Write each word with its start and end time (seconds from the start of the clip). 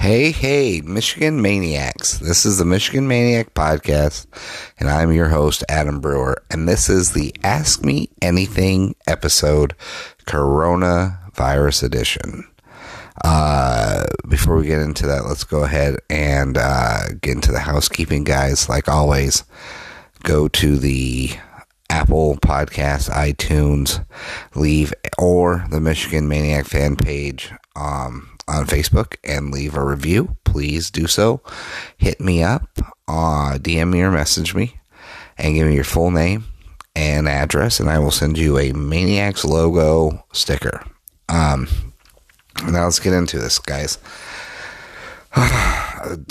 Hey, 0.00 0.30
hey, 0.30 0.80
Michigan 0.80 1.42
Maniacs. 1.42 2.20
This 2.20 2.46
is 2.46 2.56
the 2.56 2.64
Michigan 2.64 3.06
Maniac 3.06 3.52
Podcast, 3.52 4.26
and 4.78 4.88
I'm 4.88 5.12
your 5.12 5.28
host, 5.28 5.62
Adam 5.68 6.00
Brewer. 6.00 6.42
And 6.50 6.66
this 6.66 6.88
is 6.88 7.12
the 7.12 7.34
Ask 7.44 7.84
Me 7.84 8.08
Anything 8.22 8.96
episode, 9.06 9.76
Coronavirus 10.24 11.82
Edition. 11.82 12.48
Uh, 13.22 14.06
before 14.26 14.56
we 14.56 14.66
get 14.66 14.80
into 14.80 15.06
that, 15.06 15.26
let's 15.26 15.44
go 15.44 15.64
ahead 15.64 15.98
and 16.08 16.56
uh, 16.56 17.08
get 17.20 17.34
into 17.34 17.52
the 17.52 17.60
housekeeping, 17.60 18.24
guys. 18.24 18.70
Like 18.70 18.88
always, 18.88 19.44
go 20.22 20.48
to 20.48 20.78
the 20.78 21.32
Apple 21.90 22.36
Podcast, 22.36 23.10
iTunes, 23.10 24.02
leave 24.54 24.94
or 25.18 25.66
the 25.70 25.78
Michigan 25.78 26.26
Maniac 26.26 26.64
fan 26.64 26.96
page 26.96 27.52
um, 27.76 28.30
on 28.50 28.66
Facebook 28.66 29.16
and 29.24 29.52
leave 29.52 29.76
a 29.76 29.84
review. 29.84 30.36
Please 30.44 30.90
do 30.90 31.06
so. 31.06 31.40
Hit 31.96 32.20
me 32.20 32.42
up, 32.42 32.68
uh, 33.08 33.58
DM 33.58 33.92
me 33.92 34.02
or 34.02 34.10
message 34.10 34.54
me, 34.54 34.80
and 35.38 35.54
give 35.54 35.66
me 35.66 35.74
your 35.74 35.84
full 35.84 36.10
name 36.10 36.44
and 36.96 37.28
address, 37.28 37.80
and 37.80 37.88
I 37.88 37.98
will 37.98 38.10
send 38.10 38.36
you 38.36 38.58
a 38.58 38.72
Maniacs 38.72 39.44
logo 39.44 40.24
sticker. 40.32 40.84
Um, 41.28 41.68
now 42.66 42.84
let's 42.84 42.98
get 42.98 43.12
into 43.12 43.38
this, 43.38 43.58
guys. 43.58 43.98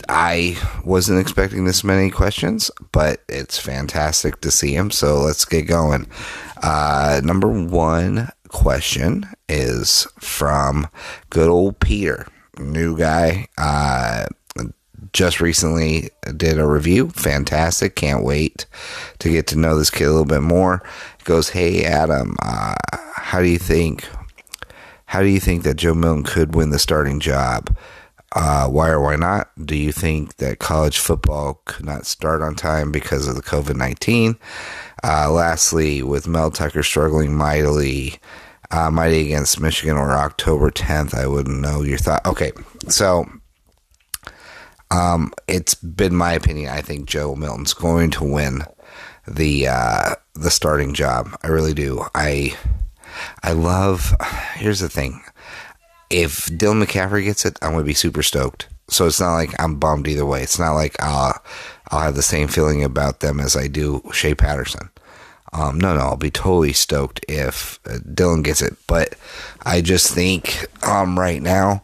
I 0.10 0.58
wasn't 0.84 1.22
expecting 1.22 1.64
this 1.64 1.84
many 1.84 2.10
questions, 2.10 2.70
but 2.92 3.24
it's 3.30 3.58
fantastic 3.58 4.42
to 4.42 4.52
see 4.52 4.76
them. 4.76 4.92
So 4.92 5.20
let's 5.20 5.46
get 5.46 5.68
going. 5.68 6.08
Uh, 6.62 7.22
number 7.24 7.48
one 7.48 8.30
question 8.50 9.26
is 9.48 10.08
from 10.20 10.88
good 11.30 11.50
old 11.50 11.80
Peter, 11.80 12.28
new 12.60 12.98
guy. 12.98 13.48
Uh, 13.58 14.26
just 15.14 15.40
recently 15.40 16.10
did 16.36 16.60
a 16.60 16.68
review. 16.68 17.10
Fantastic. 17.10 17.96
Can't 17.96 18.24
wait 18.24 18.66
to 19.20 19.30
get 19.30 19.48
to 19.48 19.58
know 19.58 19.78
this 19.78 19.90
kid 19.90 20.06
a 20.06 20.12
little 20.12 20.26
bit 20.26 20.42
more. 20.42 20.84
He 21.18 21.24
goes, 21.24 21.50
Hey, 21.50 21.84
Adam, 21.86 22.36
uh, 22.44 22.76
how 23.16 23.40
do 23.40 23.48
you 23.48 23.58
think? 23.60 24.08
How 25.06 25.22
do 25.22 25.28
you 25.28 25.40
think 25.40 25.64
that 25.64 25.78
Joe 25.78 25.96
Milton 25.96 26.24
could 26.24 26.54
win 26.54 26.70
the 26.70 26.78
starting 26.78 27.20
job? 27.20 27.76
Uh, 28.34 28.68
why 28.68 28.90
or 28.90 29.02
why 29.02 29.16
not? 29.16 29.50
Do 29.66 29.76
you 29.76 29.92
think 29.92 30.36
that 30.36 30.60
college 30.60 31.00
football 31.00 31.62
could 31.66 31.86
not 31.86 32.06
start 32.06 32.44
on 32.44 32.54
time 32.54 32.92
because 32.92 33.28
of 33.28 33.36
the 33.36 33.42
COVID 33.42 33.76
19? 33.76 34.38
Uh, 35.04 35.32
lastly, 35.32 36.04
with 36.04 36.28
Mel 36.28 36.52
Tucker 36.52 36.84
struggling 36.84 37.36
mightily, 37.36 38.20
uh, 38.72 38.92
mighty 38.92 39.22
against 39.22 39.60
Michigan 39.60 39.98
or 39.98 40.12
October 40.12 40.72
10th, 40.72 41.14
I 41.14 41.28
wouldn't 41.28 41.62
know 41.62 41.82
your 41.82 41.98
thought. 41.98 42.26
Okay, 42.26 42.52
so 42.88 43.26
um, 44.92 45.34
it's 45.48 45.76
been 45.76 46.16
my 46.16 46.34
opinion. 46.34 46.70
I 46.70 46.82
think 46.82 47.08
Joe 47.08 47.36
Milton's 47.36 47.74
going 47.74 48.12
to 48.12 48.24
win 48.24 48.64
the 49.28 49.68
uh, 49.68 50.16
the 50.34 50.52
starting 50.52 50.94
job. 50.94 51.38
I 51.44 51.48
really 51.48 51.74
do. 51.74 52.04
I 52.16 52.56
I 53.44 53.54
love. 53.54 54.16
Here's 54.56 54.80
the 54.80 54.90
thing 54.90 55.22
if 56.10 56.48
Dylan 56.48 56.84
McCaffrey 56.84 57.24
gets 57.24 57.46
it, 57.46 57.58
I'm 57.62 57.72
going 57.72 57.84
to 57.84 57.88
be 57.88 57.94
super 57.94 58.24
stoked. 58.24 58.68
So 58.90 59.06
it's 59.06 59.20
not 59.20 59.36
like 59.36 59.52
I'm 59.60 59.76
bummed 59.76 60.08
either 60.08 60.26
way. 60.26 60.42
It's 60.42 60.58
not 60.58 60.74
like 60.74 60.96
I'll, 61.00 61.40
I'll 61.92 62.02
have 62.02 62.16
the 62.16 62.22
same 62.22 62.48
feeling 62.48 62.84
about 62.84 63.20
them 63.20 63.40
as 63.40 63.56
I 63.56 63.68
do 63.68 64.02
Shea 64.14 64.36
Patterson. 64.36 64.90
Um, 65.52 65.80
no, 65.80 65.96
no, 65.96 66.02
I'll 66.02 66.18
be 66.18 66.30
totally 66.30 66.74
stoked 66.74 67.26
if 67.28 67.80
uh, 67.86 67.98
Dylan 68.00 68.44
gets 68.44 68.62
it. 68.62 68.76
But 68.88 69.16
I 69.64 69.82
just 69.82 70.14
think 70.14 70.68
um, 70.86 71.18
right 71.18 71.42
now, 71.42 71.82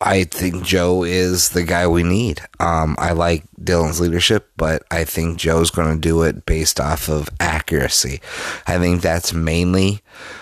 I 0.00 0.24
think 0.24 0.64
Joe 0.64 1.04
is 1.04 1.50
the 1.50 1.64
guy 1.64 1.86
we 1.86 2.02
need. 2.02 2.40
Um, 2.58 2.96
I 2.98 3.12
like 3.12 3.44
Dylan's 3.60 4.00
leadership, 4.00 4.50
but 4.56 4.82
I 4.90 5.04
think 5.04 5.38
Joe's 5.38 5.70
going 5.70 5.94
to 5.94 6.00
do 6.00 6.22
it 6.22 6.46
based 6.46 6.80
off 6.80 7.08
of 7.08 7.28
accuracy. 7.38 8.20
I 8.66 8.78
think 8.78 9.02
that's 9.02 9.34
mainly 9.34 10.00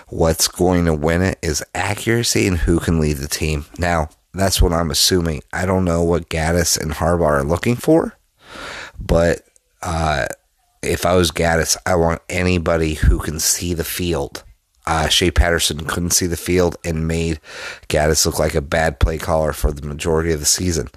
what's 0.08 0.46
going 0.46 0.84
to 0.84 0.94
win 0.94 1.22
it 1.22 1.38
is 1.42 1.64
accuracy 1.74 2.46
and 2.46 2.58
who 2.58 2.78
can 2.78 3.00
lead 3.00 3.16
the 3.16 3.28
team. 3.28 3.64
Now, 3.78 4.10
that's 4.32 4.62
what 4.62 4.72
I'm 4.72 4.90
assuming. 4.90 5.42
I 5.52 5.66
don't 5.66 5.84
know 5.84 6.02
what 6.02 6.28
Gattis 6.28 6.80
and 6.80 6.92
Harbaugh 6.92 7.26
are 7.26 7.44
looking 7.44 7.74
for, 7.74 8.16
but 8.98 9.42
uh, 9.82 10.26
if 10.82 11.04
I 11.06 11.14
was 11.14 11.30
Gattis, 11.30 11.76
I 11.86 11.96
want 11.96 12.22
anybody 12.28 12.94
who 12.94 13.18
can 13.18 13.40
see 13.40 13.74
the 13.74 13.84
field. 13.84 14.44
Uh, 14.86 15.08
Shea 15.08 15.32
Patterson 15.32 15.84
couldn't 15.84 16.10
see 16.10 16.28
the 16.28 16.36
field 16.36 16.76
and 16.84 17.08
made 17.08 17.40
Gattis 17.88 18.24
look 18.24 18.38
like 18.38 18.54
a 18.54 18.60
bad 18.60 19.00
play 19.00 19.18
caller 19.18 19.52
for 19.52 19.72
the 19.72 19.86
majority 19.86 20.32
of 20.32 20.38
the 20.38 20.46
season. 20.46 20.88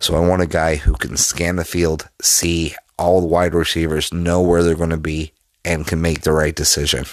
So 0.00 0.16
I 0.16 0.26
want 0.26 0.40
a 0.40 0.46
guy 0.46 0.76
who 0.76 0.94
can 0.94 1.18
scan 1.18 1.56
the 1.56 1.64
field, 1.64 2.08
see 2.22 2.74
all 2.98 3.20
the 3.20 3.26
wide 3.26 3.54
receivers, 3.54 4.12
know 4.12 4.40
where 4.40 4.62
they're 4.62 4.74
going 4.74 4.88
to 4.90 4.96
be, 4.96 5.32
and 5.66 5.86
can 5.86 6.00
make 6.00 6.22
the 6.22 6.32
right 6.32 6.54
decision. 6.54 7.04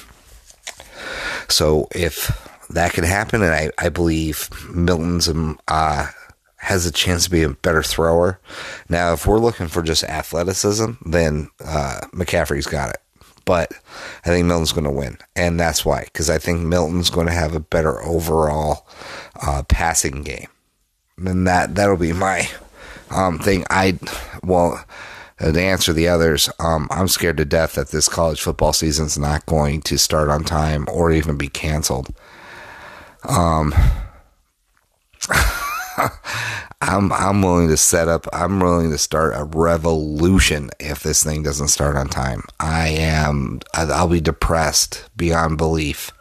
So 1.50 1.90
if 1.94 2.32
that 2.70 2.94
can 2.94 3.04
happen, 3.04 3.42
and 3.42 3.54
I, 3.54 3.72
I 3.78 3.90
believe 3.90 4.50
Milton's 4.74 5.28
um, 5.28 5.60
uh, 5.68 6.08
has 6.64 6.86
a 6.86 6.92
chance 6.92 7.26
to 7.26 7.30
be 7.30 7.44
a 7.44 7.50
better 7.50 7.84
thrower. 7.84 8.40
Now, 8.88 9.12
if 9.12 9.28
we're 9.28 9.38
looking 9.38 9.68
for 9.68 9.82
just 9.82 10.04
athleticism, 10.06 10.94
then 11.06 11.50
uh, 11.64 12.02
McCaffrey's 12.14 12.68
got 12.68 12.92
it. 12.92 13.02
But 13.46 13.74
I 14.26 14.30
think 14.30 14.46
Milton's 14.46 14.72
going 14.72 14.86
to 14.86 14.90
win, 14.90 15.18
and 15.36 15.60
that's 15.60 15.84
why 15.84 16.06
because 16.06 16.30
I 16.30 16.38
think 16.38 16.62
Milton's 16.62 17.10
going 17.10 17.28
to 17.28 17.34
have 17.34 17.54
a 17.54 17.60
better 17.60 18.02
overall 18.02 18.88
uh, 19.46 19.64
passing 19.64 20.24
game, 20.24 20.48
and 21.18 21.46
that 21.46 21.76
that'll 21.76 21.98
be 21.98 22.14
my 22.14 22.50
um, 23.10 23.40
thing. 23.40 23.66
I 23.70 24.00
well 24.44 24.86
to 25.40 25.62
answer 25.62 25.92
the 25.92 26.08
others, 26.08 26.50
um, 26.60 26.88
I'm 26.90 27.10
scared 27.10 27.36
to 27.36 27.44
death 27.44 27.74
that 27.74 27.90
this 27.90 28.08
college 28.08 28.42
football 28.42 28.72
season's 28.72 29.18
not 29.18 29.46
going 29.46 29.82
to 29.82 29.98
start 29.98 30.30
on 30.30 30.46
time 30.46 30.88
or 30.90 31.12
even 31.12 31.38
be 31.38 31.50
canceled. 31.50 32.16
Um, 33.28 33.74
I'm 36.82 37.12
I'm 37.12 37.42
willing 37.42 37.70
to 37.70 37.78
set 37.78 38.08
up. 38.08 38.28
I'm 38.34 38.60
willing 38.60 38.92
to 38.92 38.98
start 38.98 39.34
a 39.36 39.44
revolution 39.44 40.70
if 40.80 41.04
this 41.04 41.24
thing 41.24 41.44
doesn't 41.44 41.70
start 41.70 41.96
on 41.96 42.08
time. 42.08 42.44
I 42.60 42.90
am. 42.90 43.62
I'll 43.74 44.08
be 44.10 44.22
depressed 44.22 45.10
beyond 45.16 45.58
belief 45.58 46.12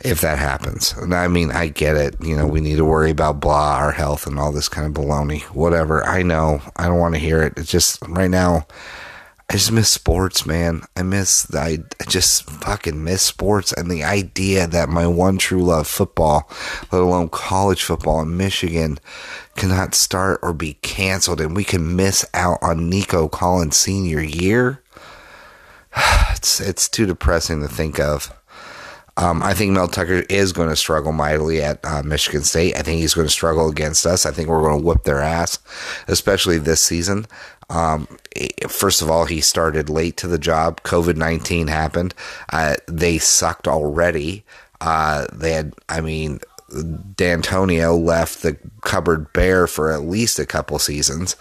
if 0.00 0.20
that 0.20 0.38
happens. 0.38 0.92
And 0.92 1.14
I 1.14 1.28
mean, 1.28 1.50
I 1.50 1.68
get 1.68 1.96
it. 1.96 2.16
You 2.22 2.36
know, 2.36 2.46
we 2.46 2.60
need 2.60 2.76
to 2.76 2.84
worry 2.84 3.10
about 3.10 3.40
blah, 3.40 3.76
our 3.76 3.92
health, 3.92 4.26
and 4.26 4.38
all 4.38 4.52
this 4.52 4.68
kind 4.68 4.86
of 4.86 5.02
baloney. 5.02 5.42
Whatever. 5.44 6.04
I 6.04 6.22
know. 6.22 6.60
I 6.76 6.86
don't 6.86 6.98
want 6.98 7.14
to 7.14 7.20
hear 7.20 7.42
it. 7.42 7.54
It's 7.56 7.70
just 7.70 8.00
right 8.08 8.30
now. 8.30 8.66
I 9.48 9.54
just 9.54 9.72
miss 9.72 9.90
sports, 9.90 10.46
man. 10.46 10.82
I 10.96 11.02
miss. 11.02 11.54
I, 11.54 11.78
I 12.00 12.04
just 12.08 12.48
fucking 12.48 13.04
miss 13.04 13.22
sports 13.22 13.72
and 13.72 13.90
the 13.90 14.02
idea 14.02 14.66
that 14.66 14.88
my 14.88 15.06
one 15.06 15.36
true 15.36 15.62
love, 15.62 15.86
football, 15.86 16.50
let 16.90 17.02
alone 17.02 17.28
college 17.28 17.82
football 17.82 18.22
in 18.22 18.36
Michigan, 18.36 18.98
cannot 19.54 19.94
start 19.94 20.40
or 20.42 20.54
be 20.54 20.74
canceled, 20.82 21.40
and 21.40 21.54
we 21.54 21.62
can 21.62 21.94
miss 21.94 22.24
out 22.32 22.58
on 22.62 22.88
Nico 22.88 23.28
Collins' 23.28 23.76
senior 23.76 24.20
year. 24.20 24.82
It's 26.36 26.60
it's 26.60 26.88
too 26.90 27.06
depressing 27.06 27.62
to 27.62 27.68
think 27.68 27.98
of. 27.98 28.30
Um, 29.16 29.42
I 29.44 29.54
think 29.54 29.72
Mel 29.72 29.86
Tucker 29.86 30.24
is 30.28 30.52
going 30.52 30.68
to 30.68 30.76
struggle 30.76 31.12
mightily 31.12 31.62
at 31.62 31.78
uh, 31.84 32.02
Michigan 32.02 32.42
State. 32.42 32.74
I 32.74 32.82
think 32.82 33.00
he's 33.00 33.14
going 33.14 33.28
to 33.28 33.32
struggle 33.32 33.68
against 33.68 34.06
us. 34.06 34.26
I 34.26 34.32
think 34.32 34.48
we're 34.48 34.62
going 34.62 34.80
to 34.80 34.84
whip 34.84 35.04
their 35.04 35.20
ass, 35.20 35.58
especially 36.08 36.58
this 36.58 36.80
season. 36.80 37.26
Um, 37.70 38.06
first 38.68 39.02
of 39.02 39.10
all, 39.10 39.24
he 39.24 39.40
started 39.40 39.88
late 39.88 40.16
to 40.18 40.28
the 40.28 40.38
job. 40.38 40.82
COVID 40.82 41.16
19 41.16 41.68
happened. 41.68 42.14
Uh, 42.52 42.76
they 42.86 43.18
sucked 43.18 43.68
already. 43.68 44.44
Uh, 44.80 45.26
they 45.32 45.52
had, 45.52 45.74
I 45.88 46.00
mean, 46.00 46.40
Dantonio 46.70 47.98
left 48.02 48.42
the 48.42 48.58
cupboard 48.82 49.32
bare 49.32 49.66
for 49.66 49.92
at 49.92 50.02
least 50.02 50.38
a 50.38 50.46
couple 50.46 50.78
seasons. 50.78 51.36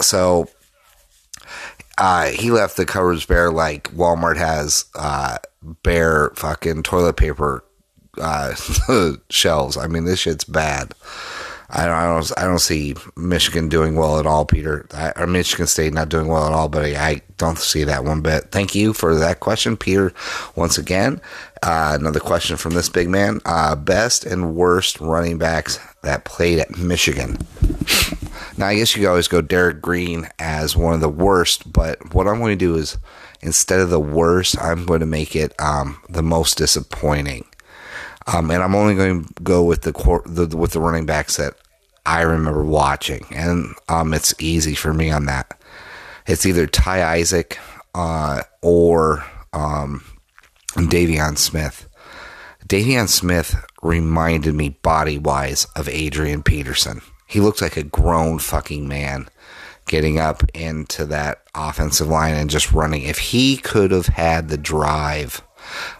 So 0.00 0.48
uh, 1.96 2.26
he 2.28 2.50
left 2.50 2.76
the 2.76 2.86
cupboards 2.86 3.24
bare 3.26 3.50
like 3.50 3.92
Walmart 3.94 4.36
has 4.36 4.86
uh, 4.94 5.38
bare 5.82 6.30
fucking 6.30 6.82
toilet 6.82 7.16
paper 7.16 7.64
uh, 8.18 8.54
shelves. 9.30 9.76
I 9.76 9.86
mean, 9.86 10.04
this 10.04 10.20
shit's 10.20 10.44
bad. 10.44 10.94
I 11.70 11.84
don't, 11.84 11.94
I 11.94 12.06
don't, 12.06 12.32
I 12.38 12.44
don't 12.44 12.58
see 12.60 12.94
Michigan 13.14 13.68
doing 13.68 13.94
well 13.94 14.18
at 14.18 14.26
all, 14.26 14.46
Peter. 14.46 14.86
I, 14.94 15.12
or 15.16 15.26
Michigan 15.26 15.66
State 15.66 15.92
not 15.92 16.08
doing 16.08 16.26
well 16.26 16.46
at 16.46 16.52
all, 16.52 16.68
but 16.68 16.84
I, 16.84 17.20
don't 17.36 17.58
see 17.58 17.84
that 17.84 18.04
one 18.04 18.20
bit. 18.20 18.50
Thank 18.50 18.74
you 18.74 18.92
for 18.92 19.14
that 19.14 19.38
question, 19.38 19.76
Peter. 19.76 20.12
Once 20.56 20.76
again, 20.76 21.20
uh, 21.62 21.96
another 21.98 22.18
question 22.18 22.56
from 22.56 22.74
this 22.74 22.88
big 22.88 23.08
man: 23.08 23.40
uh, 23.46 23.76
best 23.76 24.26
and 24.26 24.56
worst 24.56 25.00
running 25.00 25.38
backs 25.38 25.78
that 26.02 26.24
played 26.24 26.58
at 26.58 26.76
Michigan. 26.76 27.38
now, 28.56 28.66
I 28.66 28.74
guess 28.74 28.94
you 28.96 29.02
could 29.02 29.08
always 29.08 29.28
go 29.28 29.40
Derrick 29.40 29.80
Green 29.80 30.28
as 30.40 30.76
one 30.76 30.94
of 30.94 31.00
the 31.00 31.08
worst, 31.08 31.72
but 31.72 32.12
what 32.12 32.26
I'm 32.26 32.40
going 32.40 32.58
to 32.58 32.64
do 32.64 32.74
is 32.74 32.98
instead 33.40 33.78
of 33.80 33.90
the 33.90 34.00
worst, 34.00 34.60
I'm 34.60 34.84
going 34.84 35.00
to 35.00 35.06
make 35.06 35.36
it 35.36 35.54
um, 35.60 36.00
the 36.08 36.22
most 36.22 36.58
disappointing. 36.58 37.44
Um, 38.32 38.50
and 38.50 38.62
I'm 38.62 38.74
only 38.74 38.94
going 38.94 39.24
to 39.24 39.42
go 39.42 39.64
with 39.64 39.82
the, 39.82 39.92
the 40.26 40.56
with 40.56 40.72
the 40.72 40.80
running 40.80 41.06
backs 41.06 41.36
that 41.38 41.54
I 42.04 42.22
remember 42.22 42.64
watching, 42.64 43.24
and 43.34 43.74
um, 43.88 44.12
it's 44.12 44.34
easy 44.38 44.74
for 44.74 44.92
me 44.92 45.10
on 45.10 45.26
that. 45.26 45.58
It's 46.26 46.44
either 46.44 46.66
Ty 46.66 47.16
Isaac 47.16 47.58
uh, 47.94 48.42
or 48.60 49.24
um, 49.52 50.04
De'Veon 50.74 51.38
Smith. 51.38 51.88
De'Veon 52.66 53.08
Smith 53.08 53.56
reminded 53.82 54.54
me 54.54 54.70
body 54.70 55.18
wise 55.18 55.66
of 55.74 55.88
Adrian 55.88 56.42
Peterson. 56.42 57.00
He 57.26 57.40
looked 57.40 57.62
like 57.62 57.76
a 57.78 57.82
grown 57.82 58.38
fucking 58.38 58.86
man 58.86 59.28
getting 59.86 60.18
up 60.18 60.42
into 60.54 61.06
that 61.06 61.42
offensive 61.54 62.08
line 62.08 62.34
and 62.34 62.50
just 62.50 62.72
running. 62.72 63.02
If 63.02 63.18
he 63.18 63.56
could 63.56 63.90
have 63.90 64.06
had 64.06 64.48
the 64.48 64.58
drive 64.58 65.42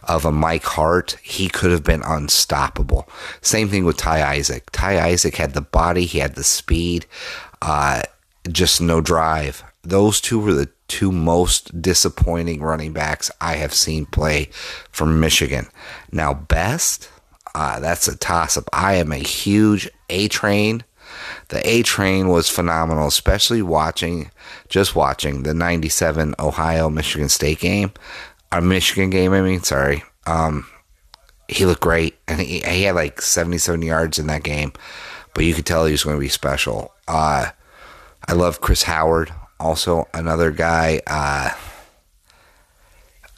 of 0.03 0.25
a 0.25 0.31
Mike 0.31 0.63
Hart, 0.63 1.17
he 1.21 1.49
could 1.49 1.71
have 1.71 1.83
been 1.83 2.03
unstoppable. 2.03 3.07
Same 3.41 3.69
thing 3.69 3.85
with 3.85 3.97
Ty 3.97 4.23
Isaac. 4.35 4.69
Ty 4.71 4.99
Isaac 5.09 5.35
had 5.35 5.53
the 5.53 5.61
body, 5.61 6.05
he 6.05 6.19
had 6.19 6.35
the 6.35 6.43
speed, 6.43 7.05
uh, 7.61 8.03
just 8.49 8.81
no 8.81 9.01
drive. 9.01 9.63
Those 9.83 10.19
two 10.19 10.39
were 10.39 10.53
the 10.53 10.69
two 10.87 11.11
most 11.11 11.81
disappointing 11.81 12.61
running 12.61 12.91
backs 12.91 13.31
I 13.39 13.55
have 13.55 13.73
seen 13.73 14.05
play 14.05 14.49
from 14.91 15.19
Michigan. 15.19 15.67
Now, 16.11 16.33
best, 16.33 17.09
uh, 17.55 17.79
that's 17.79 18.07
a 18.07 18.17
toss 18.17 18.57
up. 18.57 18.69
I 18.73 18.95
am 18.95 19.11
a 19.11 19.17
huge 19.17 19.89
A 20.09 20.27
train. 20.27 20.83
The 21.49 21.67
A 21.67 21.81
train 21.83 22.27
was 22.27 22.49
phenomenal, 22.49 23.07
especially 23.07 23.61
watching, 23.61 24.31
just 24.67 24.95
watching 24.95 25.43
the 25.43 25.53
97 25.53 26.35
Ohio 26.39 26.89
Michigan 26.89 27.29
State 27.29 27.59
game, 27.59 27.91
a 28.51 28.61
Michigan 28.61 29.09
game, 29.09 29.33
I 29.33 29.41
mean, 29.41 29.61
sorry. 29.61 30.03
Um, 30.25 30.67
he 31.47 31.65
looked 31.65 31.81
great, 31.81 32.17
and 32.27 32.39
he, 32.39 32.59
he 32.59 32.83
had 32.83 32.95
like 32.95 33.21
77 33.21 33.81
yards 33.81 34.19
in 34.19 34.27
that 34.27 34.43
game, 34.43 34.73
but 35.33 35.45
you 35.45 35.53
could 35.53 35.65
tell 35.65 35.85
he 35.85 35.91
was 35.91 36.03
going 36.03 36.15
to 36.15 36.21
be 36.21 36.29
special. 36.29 36.93
Uh, 37.07 37.49
I 38.27 38.33
love 38.33 38.61
Chris 38.61 38.83
Howard 38.83 39.31
also 39.59 40.07
another 40.13 40.51
guy. 40.51 41.01
Uh, 41.05 41.51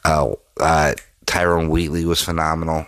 oh, 0.04 0.38
uh, 0.60 0.94
Tyrone 1.26 1.68
Wheatley 1.68 2.04
was 2.04 2.22
phenomenal. 2.22 2.86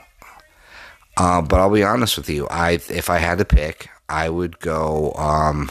Uh, 1.17 1.43
but 1.43 1.61
I'll 1.61 1.71
be 1.71 1.85
honest 1.85 2.17
with 2.17 2.29
you, 2.29 2.49
I 2.51 2.73
if 2.73 3.09
I 3.09 3.19
had 3.19 3.39
to 3.39 3.45
pick, 3.45 3.89
I 4.09 4.29
would 4.29 4.59
go. 4.59 5.13
Um, 5.17 5.71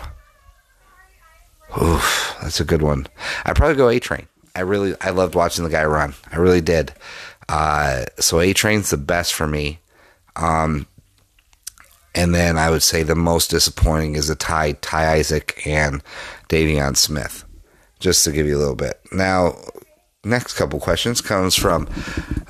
oof, 1.82 2.36
that's 2.42 2.60
a 2.60 2.66
good 2.66 2.82
one. 2.82 3.08
I'd 3.46 3.56
probably 3.56 3.76
go 3.76 3.90
A 3.90 4.00
Train. 4.00 4.28
I 4.56 4.62
really, 4.62 4.96
I 5.02 5.10
loved 5.10 5.36
watching 5.36 5.64
the 5.64 5.70
guy 5.70 5.86
run. 5.86 6.14
I 6.32 6.38
really 6.38 6.62
did. 6.62 6.94
Uh, 7.50 8.06
so 8.20 8.40
A 8.40 8.54
Train's 8.54 8.90
the 8.90 8.98
best 8.98 9.34
for 9.34 9.48
me. 9.48 9.80
Um, 10.36 10.88
and 12.16 12.34
then 12.34 12.58
I 12.58 12.70
would 12.70 12.84
say 12.84 13.04
the 13.04 13.16
most 13.16 13.50
disappointing 13.50 14.16
is 14.16 14.30
a 14.30 14.36
tie, 14.36 14.74
Ty 14.74 15.14
Isaac 15.14 15.62
and 15.66 16.04
De'Veon 16.50 16.96
Smith 16.96 17.46
just 18.00 18.24
to 18.26 18.32
give 18.32 18.46
you 18.46 18.58
a 18.58 18.60
little 18.60 18.76
bit. 18.76 19.00
Now, 19.12 19.56
next 20.24 20.54
couple 20.54 20.80
questions 20.80 21.22
comes 21.22 21.56
from 21.56 21.88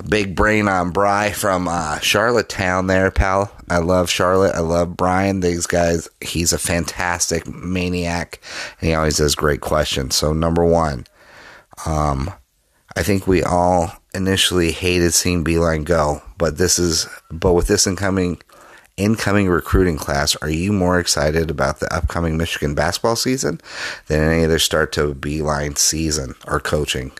Big 0.08 0.34
Brain 0.34 0.68
on 0.68 0.90
Bry 0.90 1.30
from 1.30 1.68
uh, 1.68 1.98
Charlottetown. 2.00 2.88
There, 2.88 3.10
pal. 3.10 3.50
I 3.70 3.78
love 3.78 4.10
Charlotte. 4.10 4.54
I 4.54 4.60
love 4.60 4.96
Brian. 4.96 5.40
These 5.40 5.66
guys. 5.66 6.08
He's 6.20 6.52
a 6.52 6.58
fantastic 6.58 7.46
maniac, 7.46 8.40
and 8.80 8.90
he 8.90 8.94
always 8.94 9.16
does 9.16 9.34
great 9.34 9.60
questions. 9.60 10.16
So, 10.16 10.32
number 10.32 10.64
one, 10.64 11.06
um, 11.86 12.32
I 12.96 13.02
think 13.02 13.26
we 13.26 13.42
all 13.42 13.92
initially 14.14 14.72
hated 14.72 15.14
seeing 15.14 15.44
Beilein 15.44 15.84
go, 15.84 16.22
but 16.38 16.58
this 16.58 16.78
is, 16.78 17.08
but 17.30 17.54
with 17.54 17.66
this 17.66 17.86
incoming 17.86 18.40
incoming 18.96 19.48
recruiting 19.48 19.96
class, 19.96 20.36
are 20.36 20.50
you 20.50 20.72
more 20.72 20.98
excited 20.98 21.50
about 21.50 21.80
the 21.80 21.92
upcoming 21.92 22.36
Michigan 22.36 22.74
basketball 22.74 23.16
season 23.16 23.60
than 24.06 24.22
any 24.22 24.44
other 24.44 24.58
start 24.58 24.92
to 24.92 25.14
Beilein 25.14 25.76
season 25.76 26.34
or 26.46 26.60
coaching? 26.60 27.12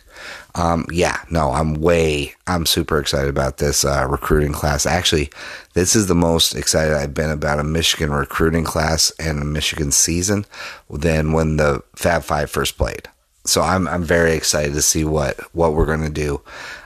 Um, 0.55 0.85
yeah, 0.89 1.19
no, 1.29 1.51
I'm 1.51 1.73
way, 1.73 2.33
I'm 2.47 2.65
super 2.65 2.97
excited 2.97 3.29
about 3.29 3.57
this 3.57 3.83
uh, 3.83 4.07
recruiting 4.09 4.53
class. 4.53 4.85
Actually, 4.85 5.29
this 5.73 5.95
is 5.95 6.07
the 6.07 6.15
most 6.15 6.55
excited 6.55 6.93
I've 6.93 7.13
been 7.13 7.29
about 7.29 7.59
a 7.59 7.63
Michigan 7.65 8.11
recruiting 8.11 8.63
class 8.63 9.11
and 9.19 9.41
a 9.41 9.45
Michigan 9.45 9.91
season 9.91 10.45
than 10.89 11.33
when 11.33 11.57
the 11.57 11.83
Fab 11.97 12.23
Five 12.23 12.49
first 12.49 12.77
played. 12.77 13.09
So 13.45 13.61
I'm 13.61 13.87
I'm 13.87 14.03
very 14.03 14.33
excited 14.33 14.73
to 14.73 14.81
see 14.81 15.05
what 15.05 15.39
what 15.53 15.73
we're 15.73 15.85
going 15.85 16.03
to 16.03 16.09
do. 16.09 16.41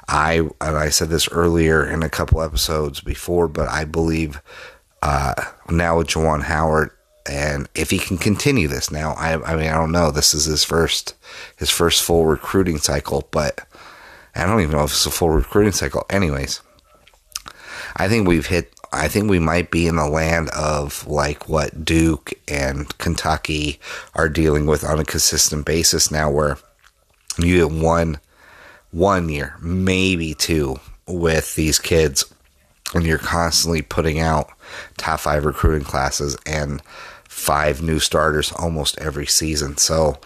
I 0.07 0.39
and 0.61 0.77
I 0.77 0.89
said 0.89 1.09
this 1.09 1.29
earlier 1.29 1.85
in 1.85 2.03
a 2.03 2.09
couple 2.09 2.41
episodes 2.41 2.99
before, 3.01 3.47
but 3.47 3.67
I 3.69 3.85
believe 3.85 4.41
uh, 5.01 5.35
now 5.69 5.97
with 5.97 6.07
Juwan 6.07 6.43
Howard, 6.43 6.91
and 7.29 7.69
if 7.75 7.91
he 7.91 7.99
can 7.99 8.17
continue 8.17 8.67
this 8.67 8.91
now, 8.91 9.13
I, 9.13 9.33
I 9.41 9.55
mean, 9.55 9.69
I 9.69 9.75
don't 9.75 9.91
know. 9.91 10.11
This 10.11 10.33
is 10.33 10.45
his 10.45 10.63
first 10.63 11.15
his 11.57 11.69
first 11.69 12.03
full 12.03 12.25
recruiting 12.25 12.77
cycle, 12.77 13.27
but 13.31 13.65
I 14.35 14.45
don't 14.45 14.61
even 14.61 14.73
know 14.73 14.83
if 14.83 14.91
it's 14.91 15.05
a 15.05 15.11
full 15.11 15.29
recruiting 15.29 15.73
cycle. 15.73 16.05
Anyways, 16.09 16.61
I 17.95 18.07
think 18.07 18.27
we've 18.27 18.47
hit. 18.47 18.73
I 18.91 19.07
think 19.07 19.29
we 19.29 19.39
might 19.39 19.71
be 19.71 19.87
in 19.87 19.95
the 19.97 20.07
land 20.07 20.49
of 20.49 21.05
like 21.07 21.47
what 21.47 21.85
Duke 21.85 22.33
and 22.47 22.97
Kentucky 22.97 23.79
are 24.15 24.29
dealing 24.29 24.65
with 24.65 24.83
on 24.83 24.99
a 24.99 25.05
consistent 25.05 25.65
basis 25.65 26.11
now, 26.11 26.31
where 26.31 26.57
you 27.37 27.57
get 27.67 27.71
one 27.71 28.19
one 28.91 29.29
year, 29.29 29.55
maybe 29.61 30.33
two, 30.33 30.79
with 31.07 31.55
these 31.55 31.77
kids 31.77 32.25
and 32.93 33.05
you're 33.05 33.17
constantly 33.17 33.81
putting 33.81 34.19
out 34.19 34.49
top 34.97 35.19
five 35.19 35.45
recruiting 35.45 35.85
classes 35.85 36.37
and 36.45 36.81
five 37.27 37.81
new 37.81 37.99
starters 37.99 38.51
almost 38.53 38.97
every 38.99 39.27
season. 39.27 39.77
So, 39.77 40.19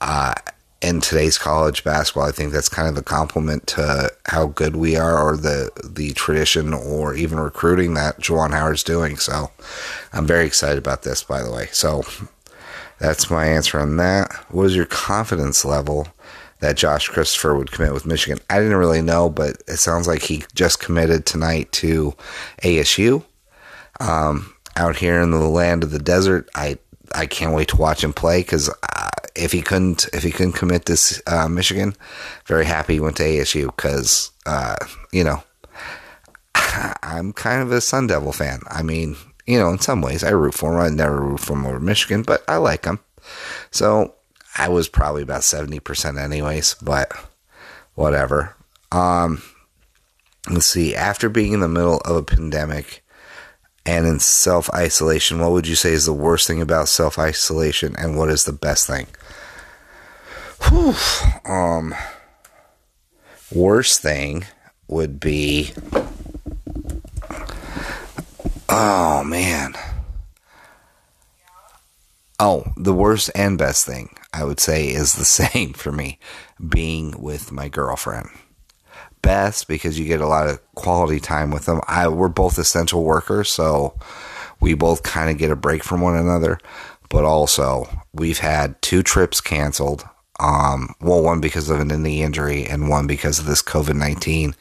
uh, 0.00 0.34
in 0.82 1.00
today's 1.00 1.38
college 1.38 1.84
basketball, 1.84 2.28
I 2.28 2.32
think 2.32 2.52
that's 2.52 2.68
kind 2.68 2.88
of 2.88 2.96
a 2.96 3.02
compliment 3.02 3.66
to 3.68 4.12
how 4.26 4.46
good 4.46 4.76
we 4.76 4.96
are, 4.96 5.18
or 5.18 5.36
the 5.36 5.70
the 5.84 6.12
tradition, 6.12 6.74
or 6.74 7.14
even 7.14 7.40
recruiting 7.40 7.94
that 7.94 8.18
Juwan 8.18 8.52
Howard's 8.52 8.82
doing. 8.82 9.16
So, 9.16 9.50
I'm 10.12 10.26
very 10.26 10.46
excited 10.46 10.78
about 10.78 11.02
this. 11.02 11.22
By 11.22 11.42
the 11.42 11.50
way, 11.50 11.68
so 11.72 12.02
that's 12.98 13.30
my 13.30 13.46
answer 13.46 13.78
on 13.80 13.96
that. 13.96 14.32
What 14.50 14.66
is 14.66 14.76
your 14.76 14.86
confidence 14.86 15.64
level 15.64 16.08
that 16.60 16.76
Josh 16.76 17.08
Christopher 17.08 17.54
would 17.56 17.70
commit 17.70 17.92
with 17.92 18.06
Michigan. 18.06 18.38
I 18.48 18.58
didn't 18.58 18.76
really 18.76 19.02
know, 19.02 19.28
but 19.28 19.62
it 19.68 19.76
sounds 19.76 20.08
like 20.08 20.22
he 20.22 20.44
just 20.54 20.80
committed 20.80 21.26
tonight 21.26 21.70
to 21.72 22.14
ASU. 22.62 23.24
Um, 24.00 24.54
out 24.76 24.96
here 24.96 25.20
in 25.20 25.30
the 25.30 25.38
land 25.38 25.82
of 25.82 25.90
the 25.90 25.98
desert, 25.98 26.48
I 26.54 26.78
I 27.14 27.26
can't 27.26 27.54
wait 27.54 27.68
to 27.68 27.76
watch 27.76 28.02
him 28.02 28.12
play 28.12 28.40
because 28.40 28.70
if 29.36 29.52
he 29.52 29.62
couldn't 29.62 30.08
if 30.12 30.22
he 30.22 30.30
couldn't 30.30 30.52
commit 30.52 30.86
this 30.86 31.20
uh, 31.26 31.48
Michigan, 31.48 31.94
very 32.46 32.64
happy 32.64 32.94
he 32.94 33.00
went 33.00 33.16
to 33.18 33.24
ASU 33.24 33.66
because 33.66 34.30
uh, 34.46 34.76
you 35.12 35.24
know 35.24 35.42
I'm 37.02 37.32
kind 37.32 37.62
of 37.62 37.72
a 37.72 37.80
Sun 37.80 38.08
Devil 38.08 38.32
fan. 38.32 38.60
I 38.68 38.82
mean, 38.82 39.16
you 39.46 39.58
know, 39.58 39.68
in 39.68 39.78
some 39.78 40.00
ways 40.02 40.24
I 40.24 40.30
root 40.30 40.54
for 40.54 40.74
him. 40.74 40.80
I 40.80 40.88
never 40.88 41.20
root 41.20 41.40
for 41.40 41.54
him 41.54 41.66
over 41.66 41.80
Michigan, 41.80 42.22
but 42.22 42.42
I 42.48 42.56
like 42.56 42.84
him. 42.84 43.00
So 43.70 44.14
I 44.56 44.68
was 44.68 44.88
probably 44.88 45.22
about 45.22 45.42
70% 45.42 46.18
anyways, 46.18 46.76
but 46.82 47.12
whatever. 47.94 48.56
Um, 48.90 49.42
let's 50.48 50.66
see. 50.66 50.94
After 50.94 51.28
being 51.28 51.52
in 51.52 51.60
the 51.60 51.68
middle 51.68 51.98
of 51.98 52.16
a 52.16 52.22
pandemic 52.22 53.04
and 53.86 54.06
in 54.06 54.18
self 54.18 54.68
isolation, 54.74 55.38
what 55.38 55.52
would 55.52 55.68
you 55.68 55.76
say 55.76 55.92
is 55.92 56.06
the 56.06 56.12
worst 56.12 56.46
thing 56.46 56.60
about 56.60 56.88
self 56.88 57.18
isolation 57.18 57.94
and 57.96 58.18
what 58.18 58.28
is 58.28 58.44
the 58.44 58.52
best 58.52 58.86
thing? 58.86 59.06
Whew. 60.64 60.94
Um, 61.44 61.94
worst 63.54 64.02
thing 64.02 64.44
would 64.88 65.20
be. 65.20 65.72
Oh, 68.68 69.22
man. 69.24 69.74
Oh, 72.38 72.64
the 72.76 72.92
worst 72.92 73.30
and 73.34 73.56
best 73.56 73.86
thing 73.86 74.10
I 74.32 74.44
would 74.44 74.60
say 74.60 74.88
is 74.88 75.14
the 75.14 75.24
same 75.24 75.72
for 75.72 75.92
me 75.92 76.18
being 76.68 77.14
with 77.22 77.52
my 77.52 77.68
girlfriend. 77.68 78.28
Best 79.26 79.66
because 79.66 79.98
you 79.98 80.04
get 80.04 80.20
a 80.20 80.28
lot 80.28 80.48
of 80.48 80.60
quality 80.76 81.18
time 81.18 81.50
with 81.50 81.66
them. 81.66 81.80
I 81.88 82.06
we're 82.06 82.28
both 82.28 82.58
essential 82.58 83.02
workers, 83.02 83.50
so 83.50 83.98
we 84.60 84.74
both 84.74 85.02
kind 85.02 85.30
of 85.30 85.36
get 85.36 85.50
a 85.50 85.56
break 85.56 85.82
from 85.82 86.00
one 86.00 86.14
another. 86.14 86.60
But 87.10 87.24
also, 87.24 87.88
we've 88.12 88.38
had 88.38 88.80
two 88.82 89.02
trips 89.02 89.40
canceled. 89.40 90.04
Um, 90.38 90.94
well, 91.00 91.22
one 91.22 91.40
because 91.40 91.68
of 91.70 91.80
an 91.80 91.88
knee 92.02 92.22
injury, 92.22 92.66
and 92.66 92.88
one 92.88 93.08
because 93.08 93.40
of 93.40 93.46
this 93.46 93.62
COVID 93.62 93.96
nineteen. 93.96 94.54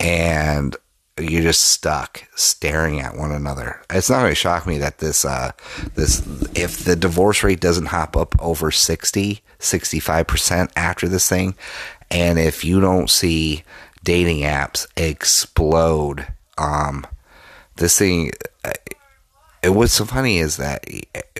And 0.00 0.76
you're 1.18 1.42
just 1.42 1.62
stuck 1.62 2.24
staring 2.34 3.00
at 3.00 3.16
one 3.16 3.32
another. 3.32 3.82
It's 3.90 4.10
not 4.10 4.20
going 4.20 4.32
to 4.32 4.36
shock 4.36 4.66
me 4.66 4.78
that 4.78 4.98
this 4.98 5.24
uh, 5.24 5.52
this 5.94 6.20
if 6.54 6.78
the 6.84 6.96
divorce 6.96 7.42
rate 7.42 7.60
doesn't 7.60 7.86
hop 7.86 8.16
up 8.16 8.40
over 8.40 8.70
60, 8.70 9.42
65% 9.58 10.70
after 10.76 11.08
this 11.08 11.28
thing 11.28 11.54
and 12.10 12.38
if 12.38 12.64
you 12.64 12.80
don't 12.80 13.10
see 13.10 13.64
dating 14.04 14.38
apps 14.38 14.86
explode 14.96 16.26
um 16.56 17.06
this 17.76 17.98
thing 17.98 18.30
it, 19.62 19.70
what's 19.70 19.92
so 19.92 20.04
funny 20.04 20.38
is 20.38 20.56
that 20.56 20.84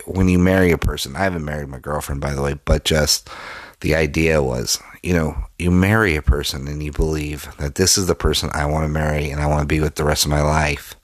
when 0.06 0.28
you 0.28 0.38
marry 0.38 0.70
a 0.70 0.78
person, 0.78 1.16
I 1.16 1.20
haven't 1.20 1.44
married 1.44 1.68
my 1.68 1.78
girlfriend, 1.78 2.20
by 2.20 2.34
the 2.34 2.42
way, 2.42 2.54
but 2.64 2.84
just 2.84 3.28
the 3.80 3.94
idea 3.94 4.42
was, 4.42 4.80
you 5.02 5.12
know, 5.12 5.36
you 5.58 5.70
marry 5.70 6.16
a 6.16 6.22
person 6.22 6.68
and 6.68 6.82
you 6.82 6.92
believe 6.92 7.48
that 7.58 7.76
this 7.76 7.96
is 7.96 8.06
the 8.06 8.14
person 8.14 8.50
I 8.52 8.66
want 8.66 8.84
to 8.84 8.88
marry 8.88 9.30
and 9.30 9.40
I 9.40 9.46
want 9.46 9.62
to 9.62 9.66
be 9.66 9.80
with 9.80 9.94
the 9.94 10.04
rest 10.04 10.24
of 10.24 10.30
my 10.30 10.42
life. 10.42 10.94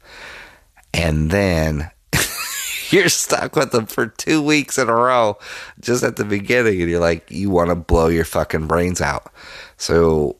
And 0.92 1.30
then 1.30 1.90
you're 2.90 3.08
stuck 3.08 3.56
with 3.56 3.72
them 3.72 3.86
for 3.86 4.06
two 4.06 4.42
weeks 4.42 4.78
in 4.78 4.88
a 4.88 4.94
row 4.94 5.38
just 5.80 6.02
at 6.02 6.16
the 6.16 6.24
beginning 6.24 6.80
and 6.80 6.90
you're 6.90 7.00
like, 7.00 7.30
you 7.30 7.50
want 7.50 7.70
to 7.70 7.76
blow 7.76 8.08
your 8.08 8.24
fucking 8.24 8.66
brains 8.66 9.00
out. 9.00 9.32
So, 9.76 10.36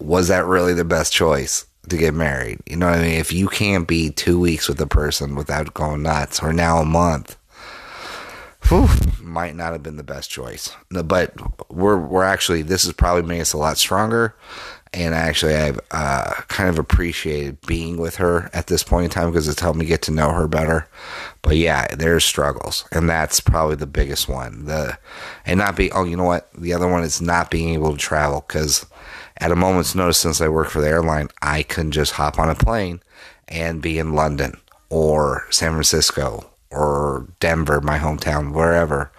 was 0.00 0.28
that 0.28 0.46
really 0.46 0.74
the 0.74 0.84
best 0.84 1.12
choice? 1.12 1.66
to 1.88 1.96
get 1.96 2.14
married. 2.14 2.58
You 2.66 2.76
know 2.76 2.86
what 2.86 2.98
I 2.98 3.02
mean? 3.02 3.14
If 3.14 3.32
you 3.32 3.48
can't 3.48 3.88
be 3.88 4.10
two 4.10 4.38
weeks 4.38 4.68
with 4.68 4.80
a 4.80 4.86
person 4.86 5.34
without 5.34 5.74
going 5.74 6.02
nuts, 6.02 6.42
or 6.42 6.52
now 6.52 6.78
a 6.78 6.84
month, 6.84 7.36
whew, 8.68 8.88
might 9.22 9.56
not 9.56 9.72
have 9.72 9.82
been 9.82 9.96
the 9.96 10.02
best 10.02 10.30
choice. 10.30 10.74
But 10.90 11.34
we're 11.70 11.98
we're 11.98 12.24
actually 12.24 12.62
this 12.62 12.84
has 12.84 12.92
probably 12.92 13.22
made 13.22 13.40
us 13.40 13.52
a 13.52 13.58
lot 13.58 13.78
stronger. 13.78 14.34
And 14.94 15.14
actually, 15.14 15.54
I've 15.54 15.78
uh, 15.90 16.32
kind 16.48 16.70
of 16.70 16.78
appreciated 16.78 17.60
being 17.66 17.98
with 17.98 18.16
her 18.16 18.48
at 18.54 18.68
this 18.68 18.82
point 18.82 19.04
in 19.04 19.10
time 19.10 19.30
because 19.30 19.46
it's 19.46 19.60
helped 19.60 19.78
me 19.78 19.84
get 19.84 20.00
to 20.02 20.10
know 20.10 20.30
her 20.32 20.48
better. 20.48 20.88
But 21.42 21.56
yeah, 21.56 21.94
there's 21.94 22.24
struggles, 22.24 22.86
and 22.90 23.08
that's 23.08 23.38
probably 23.38 23.76
the 23.76 23.86
biggest 23.86 24.30
one. 24.30 24.64
The 24.64 24.98
and 25.44 25.58
not 25.58 25.76
be 25.76 25.92
oh, 25.92 26.04
you 26.04 26.16
know 26.16 26.24
what? 26.24 26.50
The 26.54 26.72
other 26.72 26.88
one 26.88 27.02
is 27.02 27.20
not 27.20 27.50
being 27.50 27.74
able 27.74 27.92
to 27.92 27.98
travel 27.98 28.44
because 28.46 28.86
at 29.36 29.52
a 29.52 29.56
moment's 29.56 29.94
notice, 29.94 30.18
since 30.18 30.40
I 30.40 30.48
work 30.48 30.70
for 30.70 30.80
the 30.80 30.88
airline, 30.88 31.28
I 31.42 31.64
can 31.64 31.90
just 31.90 32.12
hop 32.12 32.38
on 32.38 32.48
a 32.48 32.54
plane 32.54 33.02
and 33.46 33.82
be 33.82 33.98
in 33.98 34.14
London 34.14 34.58
or 34.88 35.46
San 35.50 35.72
Francisco 35.72 36.48
or 36.70 37.28
Denver, 37.40 37.80
my 37.80 37.98
hometown, 37.98 38.52
wherever. 38.52 39.10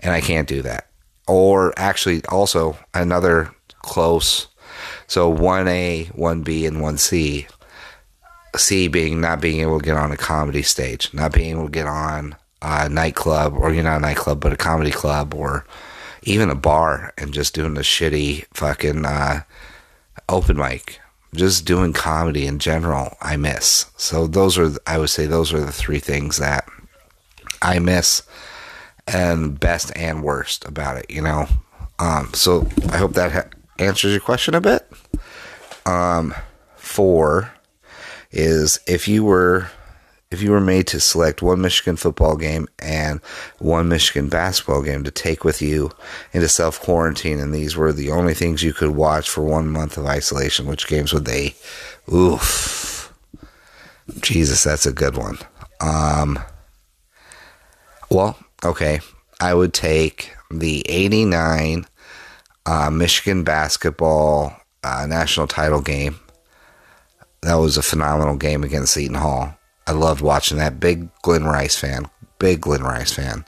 And 0.00 0.12
I 0.12 0.20
can't 0.20 0.48
do 0.48 0.62
that. 0.62 0.88
Or 1.26 1.72
actually, 1.76 2.24
also 2.26 2.76
another 2.92 3.50
close. 3.80 4.48
So 5.06 5.34
1A, 5.34 6.14
1B, 6.16 6.66
and 6.66 6.78
1C. 6.78 7.48
C 8.56 8.86
being 8.86 9.20
not 9.20 9.40
being 9.40 9.60
able 9.60 9.80
to 9.80 9.84
get 9.84 9.96
on 9.96 10.12
a 10.12 10.16
comedy 10.16 10.62
stage, 10.62 11.12
not 11.12 11.32
being 11.32 11.50
able 11.50 11.64
to 11.64 11.72
get 11.72 11.86
on 11.86 12.36
a 12.62 12.88
nightclub, 12.88 13.54
or 13.54 13.72
you're 13.72 13.82
not 13.82 13.96
a 13.96 14.00
nightclub, 14.00 14.40
but 14.40 14.52
a 14.52 14.56
comedy 14.56 14.92
club, 14.92 15.34
or 15.34 15.66
even 16.22 16.50
a 16.50 16.54
bar, 16.54 17.12
and 17.18 17.34
just 17.34 17.54
doing 17.54 17.74
the 17.74 17.82
shitty 17.82 18.44
fucking 18.54 19.04
uh, 19.04 19.42
open 20.28 20.56
mic, 20.56 21.00
just 21.34 21.64
doing 21.64 21.92
comedy 21.92 22.46
in 22.46 22.58
general, 22.58 23.16
I 23.20 23.36
miss. 23.36 23.86
So 23.96 24.26
those 24.26 24.56
are, 24.56 24.70
I 24.86 24.98
would 24.98 25.10
say, 25.10 25.26
those 25.26 25.52
are 25.52 25.60
the 25.60 25.72
three 25.72 25.98
things 25.98 26.38
that 26.38 26.64
I 27.62 27.78
miss, 27.78 28.22
and 29.06 29.58
best 29.58 29.92
and 29.96 30.22
worst 30.22 30.64
about 30.64 30.96
it. 30.96 31.06
You 31.10 31.22
know, 31.22 31.46
um, 31.98 32.30
so 32.34 32.66
I 32.90 32.96
hope 32.96 33.14
that 33.14 33.32
ha- 33.32 33.48
answers 33.78 34.12
your 34.12 34.20
question 34.20 34.54
a 34.54 34.60
bit. 34.60 34.86
Um, 35.86 36.34
four 36.76 37.52
is 38.30 38.80
if 38.86 39.06
you 39.06 39.24
were 39.24 39.70
if 40.34 40.42
you 40.42 40.50
were 40.50 40.60
made 40.60 40.86
to 40.88 40.98
select 40.98 41.42
one 41.42 41.60
Michigan 41.60 41.96
football 41.96 42.36
game 42.36 42.66
and 42.80 43.20
one 43.58 43.88
Michigan 43.88 44.28
basketball 44.28 44.82
game 44.82 45.04
to 45.04 45.10
take 45.10 45.44
with 45.44 45.62
you 45.62 45.90
into 46.32 46.48
self 46.48 46.80
quarantine, 46.80 47.38
and 47.38 47.54
these 47.54 47.76
were 47.76 47.92
the 47.92 48.10
only 48.10 48.34
things 48.34 48.62
you 48.62 48.72
could 48.72 48.90
watch 48.90 49.30
for 49.30 49.44
one 49.44 49.68
month 49.68 49.96
of 49.96 50.06
isolation, 50.06 50.66
which 50.66 50.88
games 50.88 51.12
would 51.12 51.24
they? 51.24 51.54
Oof. 52.12 53.12
Jesus, 54.20 54.64
that's 54.64 54.86
a 54.86 54.92
good 54.92 55.16
one. 55.16 55.38
Um, 55.80 56.38
well, 58.14 58.38
okay. 58.64 59.00
I 59.40 59.52
would 59.52 59.74
take 59.74 60.32
the 60.50 60.88
89 60.88 61.86
uh, 62.64 62.90
Michigan 62.90 63.44
basketball 63.44 64.56
uh, 64.82 65.06
national 65.06 65.48
title 65.48 65.80
game. 65.80 66.20
That 67.42 67.56
was 67.56 67.76
a 67.76 67.82
phenomenal 67.82 68.36
game 68.36 68.62
against 68.64 68.94
Seton 68.94 69.16
Hall. 69.16 69.58
I 69.86 69.92
loved 69.92 70.22
watching 70.22 70.58
that. 70.58 70.80
Big 70.80 71.10
Glenn 71.22 71.44
Rice 71.44 71.76
fan. 71.76 72.08
Big 72.38 72.60
Glenn 72.62 72.82
Rice 72.82 73.12
fan. 73.12 73.44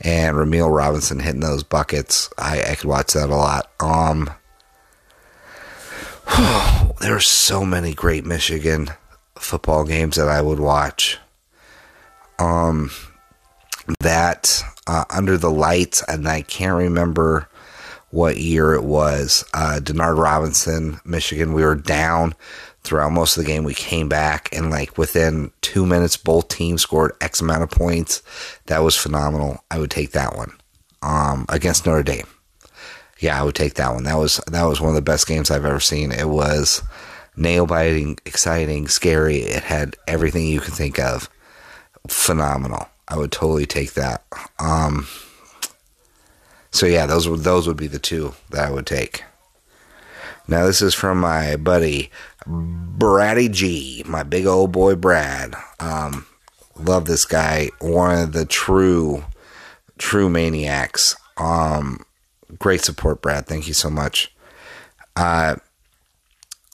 And 0.00 0.36
Rumeal 0.36 0.74
Robinson 0.74 1.20
hitting 1.20 1.40
those 1.40 1.62
buckets. 1.62 2.30
I, 2.38 2.62
I 2.62 2.74
could 2.74 2.88
watch 2.88 3.12
that 3.12 3.30
a 3.30 3.36
lot. 3.36 3.70
Um, 3.78 4.30
there 7.00 7.14
are 7.14 7.20
so 7.20 7.64
many 7.64 7.94
great 7.94 8.24
Michigan 8.24 8.88
football 9.36 9.84
games 9.84 10.16
that 10.16 10.28
I 10.28 10.40
would 10.40 10.60
watch. 10.60 11.18
Um, 12.38 12.90
that 14.00 14.62
uh, 14.86 15.04
under 15.10 15.36
the 15.36 15.50
lights, 15.50 16.02
and 16.08 16.28
I 16.28 16.42
can't 16.42 16.76
remember 16.76 17.48
what 18.10 18.38
year 18.38 18.74
it 18.74 18.84
was. 18.84 19.44
Uh, 19.52 19.80
Denard 19.82 20.18
Robinson, 20.18 21.00
Michigan. 21.04 21.52
We 21.52 21.64
were 21.64 21.74
down 21.74 22.34
throughout 22.82 23.12
most 23.12 23.36
of 23.36 23.44
the 23.44 23.50
game. 23.50 23.64
We 23.64 23.74
came 23.74 24.08
back 24.08 24.48
and 24.52 24.70
like 24.70 24.96
within 24.96 25.50
two 25.60 25.84
minutes, 25.84 26.16
both 26.16 26.48
teams 26.48 26.82
scored 26.82 27.12
X 27.20 27.40
amount 27.40 27.62
of 27.62 27.70
points. 27.70 28.22
That 28.66 28.78
was 28.78 28.96
phenomenal. 28.96 29.62
I 29.70 29.78
would 29.78 29.90
take 29.90 30.12
that 30.12 30.36
one 30.36 30.52
um, 31.02 31.44
against 31.48 31.86
Notre 31.86 32.02
Dame. 32.02 32.26
Yeah, 33.20 33.38
I 33.38 33.44
would 33.44 33.56
take 33.56 33.74
that 33.74 33.92
one. 33.92 34.04
That 34.04 34.16
was 34.16 34.40
that 34.46 34.64
was 34.64 34.80
one 34.80 34.90
of 34.90 34.94
the 34.94 35.02
best 35.02 35.26
games 35.26 35.50
I've 35.50 35.64
ever 35.64 35.80
seen. 35.80 36.12
It 36.12 36.28
was 36.28 36.82
nail 37.36 37.66
biting, 37.66 38.18
exciting, 38.24 38.88
scary. 38.88 39.38
It 39.38 39.64
had 39.64 39.96
everything 40.06 40.46
you 40.46 40.60
can 40.60 40.72
think 40.72 40.98
of. 40.98 41.28
Phenomenal. 42.06 42.88
I 43.08 43.16
would 43.16 43.32
totally 43.32 43.66
take 43.66 43.94
that. 43.94 44.24
Um, 44.58 45.06
so 46.70 46.86
yeah, 46.86 47.06
those 47.06 47.28
would 47.28 47.40
those 47.40 47.66
would 47.66 47.76
be 47.76 47.86
the 47.86 47.98
two 47.98 48.34
that 48.50 48.68
I 48.68 48.70
would 48.70 48.86
take. 48.86 49.24
Now 50.46 50.66
this 50.66 50.80
is 50.80 50.94
from 50.94 51.18
my 51.18 51.56
buddy 51.56 52.10
Braddy 52.46 53.48
G, 53.48 54.02
my 54.06 54.22
big 54.22 54.46
old 54.46 54.72
boy 54.72 54.94
Brad. 54.94 55.54
Um, 55.80 56.26
love 56.76 57.06
this 57.06 57.24
guy. 57.24 57.70
One 57.80 58.18
of 58.18 58.32
the 58.32 58.44
true, 58.44 59.24
true 59.98 60.28
maniacs. 60.28 61.16
Um, 61.36 62.04
great 62.58 62.82
support, 62.82 63.22
Brad. 63.22 63.46
Thank 63.46 63.68
you 63.68 63.74
so 63.74 63.90
much. 63.90 64.34
Uh, 65.16 65.56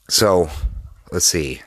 so 0.09 0.51
let's 1.11 1.27
see. 1.27 1.63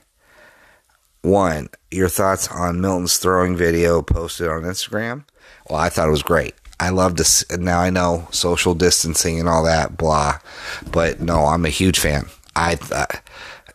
One, 1.28 1.68
your 1.92 2.08
thoughts 2.08 2.48
on 2.48 2.80
Milton's 2.80 3.18
throwing 3.18 3.58
video 3.58 4.02
posted 4.02 4.48
on 4.48 4.62
Instagram? 4.62 5.26
Well, 5.70 5.78
I 5.78 5.90
thought 5.90 6.08
it 6.08 6.12
was 6.12 6.24
great. 6.24 6.56
I 6.80 6.88
love 6.88 7.18
to 7.18 7.58
now. 7.58 7.82
I 7.82 7.90
know 7.90 8.30
social 8.32 8.74
distancing 8.74 9.38
and 9.38 9.50
all 9.50 9.66
that, 9.66 9.98
blah, 9.98 10.40
but 10.90 11.20
no, 11.20 11.48
I'm 11.48 11.66
a 11.66 11.70
huge 11.70 12.00
fan. 12.00 12.28
I 12.56 12.78
uh, 12.94 13.08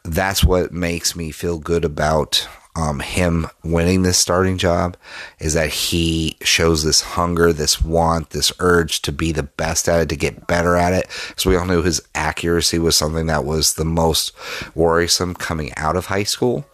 that's 0.03 0.43
what 0.43 0.73
makes 0.73 1.15
me 1.15 1.31
feel 1.31 1.59
good 1.59 1.85
about 1.85 2.49
um, 2.75 3.01
him 3.01 3.49
winning 3.63 4.03
this 4.03 4.17
starting 4.17 4.57
job 4.57 4.97
is 5.39 5.53
that 5.53 5.69
he 5.69 6.39
shows 6.41 6.85
this 6.85 7.03
hunger, 7.03 7.53
this 7.53 7.83
want, 7.83 8.31
this 8.31 8.51
urge 8.61 9.03
to 9.03 9.13
be 9.13 9.31
the 9.31 9.43
best 9.43 9.91
at 9.91 10.01
it, 10.01 10.09
to 10.09 10.17
get 10.17 10.47
better 10.47 10.75
at 10.75 10.95
it. 10.95 11.07
So 11.37 11.51
we 11.51 11.57
all 11.57 11.67
knew 11.67 11.83
his 11.83 12.01
accuracy 12.15 12.79
was 12.79 12.97
something 12.97 13.27
that 13.27 13.45
was 13.45 13.75
the 13.75 13.85
most 13.85 14.33
worrisome 14.75 15.35
coming 15.35 15.71
out 15.77 15.97
of 15.97 16.07
high 16.07 16.23
school. 16.23 16.65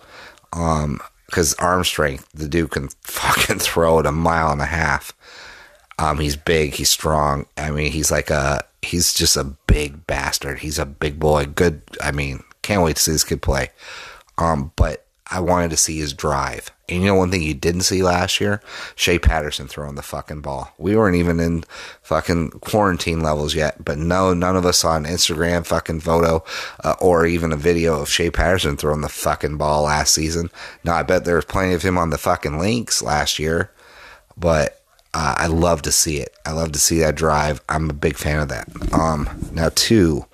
Um, 0.52 1.00
because 1.26 1.52
arm 1.54 1.84
strength, 1.84 2.26
the 2.32 2.48
dude 2.48 2.70
can 2.70 2.88
fucking 3.02 3.58
throw 3.60 3.98
it 3.98 4.06
a 4.06 4.12
mile 4.12 4.50
and 4.50 4.62
a 4.62 4.66
half. 4.66 5.12
Um, 5.98 6.18
he's 6.20 6.36
big, 6.36 6.74
he's 6.74 6.88
strong. 6.88 7.46
I 7.56 7.70
mean, 7.70 7.92
he's 7.92 8.10
like 8.10 8.30
a, 8.30 8.64
he's 8.80 9.12
just 9.12 9.36
a 9.36 9.44
big 9.66 10.06
bastard. 10.06 10.60
He's 10.60 10.78
a 10.78 10.86
big 10.86 11.18
boy. 11.18 11.44
Good. 11.44 11.82
I 12.02 12.12
mean, 12.12 12.42
can't 12.62 12.82
wait 12.82 12.96
to 12.96 13.02
see 13.02 13.12
this 13.12 13.24
kid 13.24 13.42
play. 13.42 13.70
Um, 14.38 14.72
but 14.76 15.04
I 15.30 15.40
wanted 15.40 15.70
to 15.70 15.76
see 15.76 15.98
his 15.98 16.12
drive. 16.12 16.70
And 16.88 17.02
you 17.02 17.06
know 17.06 17.14
one 17.14 17.30
thing 17.30 17.42
you 17.42 17.54
didn't 17.54 17.82
see 17.82 18.02
last 18.02 18.40
year? 18.40 18.62
Shea 18.94 19.18
Patterson 19.18 19.68
throwing 19.68 19.94
the 19.94 20.02
fucking 20.02 20.40
ball. 20.40 20.72
We 20.78 20.96
weren't 20.96 21.16
even 21.16 21.38
in 21.38 21.64
fucking 22.02 22.50
quarantine 22.50 23.20
levels 23.20 23.54
yet, 23.54 23.84
but 23.84 23.98
no, 23.98 24.32
none 24.32 24.56
of 24.56 24.64
us 24.64 24.78
saw 24.78 24.96
an 24.96 25.04
Instagram 25.04 25.66
fucking 25.66 26.00
photo 26.00 26.42
uh, 26.82 26.94
or 27.00 27.26
even 27.26 27.52
a 27.52 27.56
video 27.56 28.00
of 28.00 28.08
Shea 28.08 28.30
Patterson 28.30 28.76
throwing 28.76 29.02
the 29.02 29.08
fucking 29.10 29.58
ball 29.58 29.82
last 29.82 30.14
season. 30.14 30.50
Now 30.82 30.94
I 30.94 31.02
bet 31.02 31.26
there 31.26 31.36
was 31.36 31.44
plenty 31.44 31.74
of 31.74 31.82
him 31.82 31.98
on 31.98 32.08
the 32.08 32.18
fucking 32.18 32.58
links 32.58 33.02
last 33.02 33.38
year, 33.38 33.70
but 34.36 34.80
uh, 35.12 35.34
I 35.36 35.46
love 35.46 35.82
to 35.82 35.92
see 35.92 36.18
it. 36.18 36.34
I 36.46 36.52
love 36.52 36.72
to 36.72 36.78
see 36.78 37.00
that 37.00 37.16
drive. 37.16 37.60
I'm 37.68 37.90
a 37.90 37.94
big 37.94 38.16
fan 38.16 38.40
of 38.40 38.48
that. 38.48 38.68
Um, 38.94 39.28
now 39.52 39.70
two, 39.74 40.24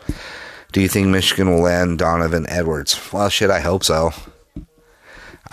do 0.72 0.80
you 0.80 0.88
think 0.88 1.08
Michigan 1.08 1.50
will 1.50 1.62
land 1.62 1.98
Donovan 1.98 2.48
Edwards? 2.48 3.12
Well, 3.12 3.28
shit, 3.28 3.50
I 3.50 3.60
hope 3.60 3.82
so. 3.82 4.12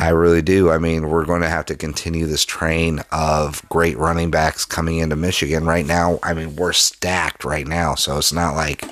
I 0.01 0.09
really 0.09 0.41
do. 0.41 0.71
I 0.71 0.79
mean, 0.79 1.09
we're 1.09 1.25
going 1.25 1.43
to 1.43 1.47
have 1.49 1.67
to 1.67 1.75
continue 1.75 2.25
this 2.25 2.43
train 2.43 3.03
of 3.11 3.61
great 3.69 3.99
running 3.99 4.31
backs 4.31 4.65
coming 4.65 4.97
into 4.97 5.15
Michigan 5.15 5.63
right 5.63 5.85
now. 5.85 6.17
I 6.23 6.33
mean, 6.33 6.55
we're 6.55 6.73
stacked 6.73 7.45
right 7.45 7.67
now, 7.67 7.93
so 7.93 8.17
it's 8.17 8.33
not 8.33 8.55
like 8.55 8.83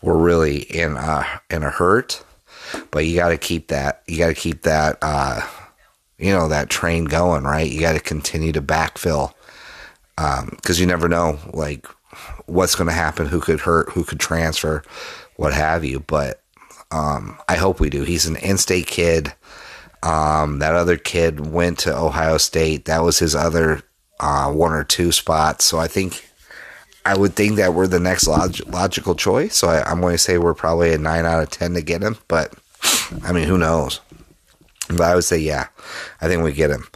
we're 0.00 0.16
really 0.16 0.58
in 0.58 0.96
a 0.96 1.26
in 1.50 1.64
a 1.64 1.70
hurt. 1.70 2.22
But 2.92 3.04
you 3.04 3.16
got 3.16 3.30
to 3.30 3.36
keep 3.36 3.66
that. 3.68 4.04
You 4.06 4.18
got 4.18 4.28
to 4.28 4.34
keep 4.34 4.62
that 4.62 4.98
uh, 5.02 5.44
you 6.18 6.32
know 6.32 6.46
that 6.46 6.70
train 6.70 7.06
going, 7.06 7.42
right? 7.42 7.68
You 7.68 7.80
got 7.80 7.94
to 7.94 8.00
continue 8.00 8.52
to 8.52 8.62
backfill 8.62 9.32
because 10.14 10.78
um, 10.78 10.80
you 10.80 10.86
never 10.86 11.08
know 11.08 11.40
like 11.52 11.84
what's 12.46 12.76
going 12.76 12.86
to 12.86 12.94
happen, 12.94 13.26
who 13.26 13.40
could 13.40 13.58
hurt, 13.58 13.90
who 13.90 14.04
could 14.04 14.20
transfer, 14.20 14.84
what 15.34 15.52
have 15.52 15.84
you. 15.84 15.98
But 15.98 16.42
um, 16.92 17.38
I 17.48 17.56
hope 17.56 17.80
we 17.80 17.90
do. 17.90 18.04
He's 18.04 18.26
an 18.26 18.36
in-state 18.36 18.86
kid. 18.86 19.32
Um, 20.02 20.60
that 20.60 20.74
other 20.74 20.96
kid 20.96 21.50
went 21.50 21.78
to 21.80 21.96
Ohio 21.96 22.38
State. 22.38 22.84
That 22.84 23.02
was 23.02 23.18
his 23.18 23.34
other 23.34 23.82
uh, 24.20 24.52
one 24.52 24.72
or 24.72 24.84
two 24.84 25.12
spots. 25.12 25.64
So 25.64 25.78
I 25.78 25.88
think 25.88 26.28
I 27.04 27.16
would 27.16 27.34
think 27.34 27.56
that 27.56 27.74
we're 27.74 27.86
the 27.86 28.00
next 28.00 28.26
log- 28.26 28.66
logical 28.68 29.14
choice. 29.14 29.56
So 29.56 29.68
I, 29.68 29.82
I'm 29.82 30.00
going 30.00 30.14
to 30.14 30.18
say 30.18 30.38
we're 30.38 30.54
probably 30.54 30.92
a 30.92 30.98
nine 30.98 31.26
out 31.26 31.42
of 31.42 31.50
ten 31.50 31.74
to 31.74 31.82
get 31.82 32.02
him. 32.02 32.18
But 32.28 32.54
I 33.24 33.32
mean, 33.32 33.48
who 33.48 33.58
knows? 33.58 34.00
But 34.88 35.00
I 35.02 35.14
would 35.14 35.24
say, 35.24 35.38
yeah, 35.38 35.68
I 36.20 36.28
think 36.28 36.42
we 36.42 36.52
get 36.52 36.70
him. 36.70 36.86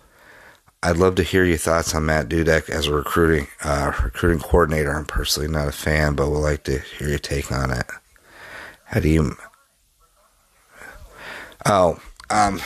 I'd 0.83 0.97
love 0.97 1.15
to 1.17 1.23
hear 1.23 1.45
your 1.45 1.59
thoughts 1.59 1.95
on 1.95 2.07
Matt 2.07 2.29
Dudek 2.29 2.69
as 2.69 2.89
a 2.89 2.93
recruiting 2.93 3.47
uh, 3.63 3.93
recruiting 4.03 4.41
coordinator. 4.41 4.93
I'm 4.93 5.05
personally 5.05 5.49
not 5.49 5.69
a 5.69 5.73
fan, 5.73 6.15
but 6.15 6.31
would 6.31 6.39
like 6.39 6.65
to 6.65 6.79
hear 6.81 7.09
your 7.09 7.19
take 7.19 7.53
on 7.53 7.71
it. 7.71 7.87
How 8.87 9.01
do 9.01 9.09
you? 9.09 9.37
Oh, 11.65 12.01
um, 12.33 12.61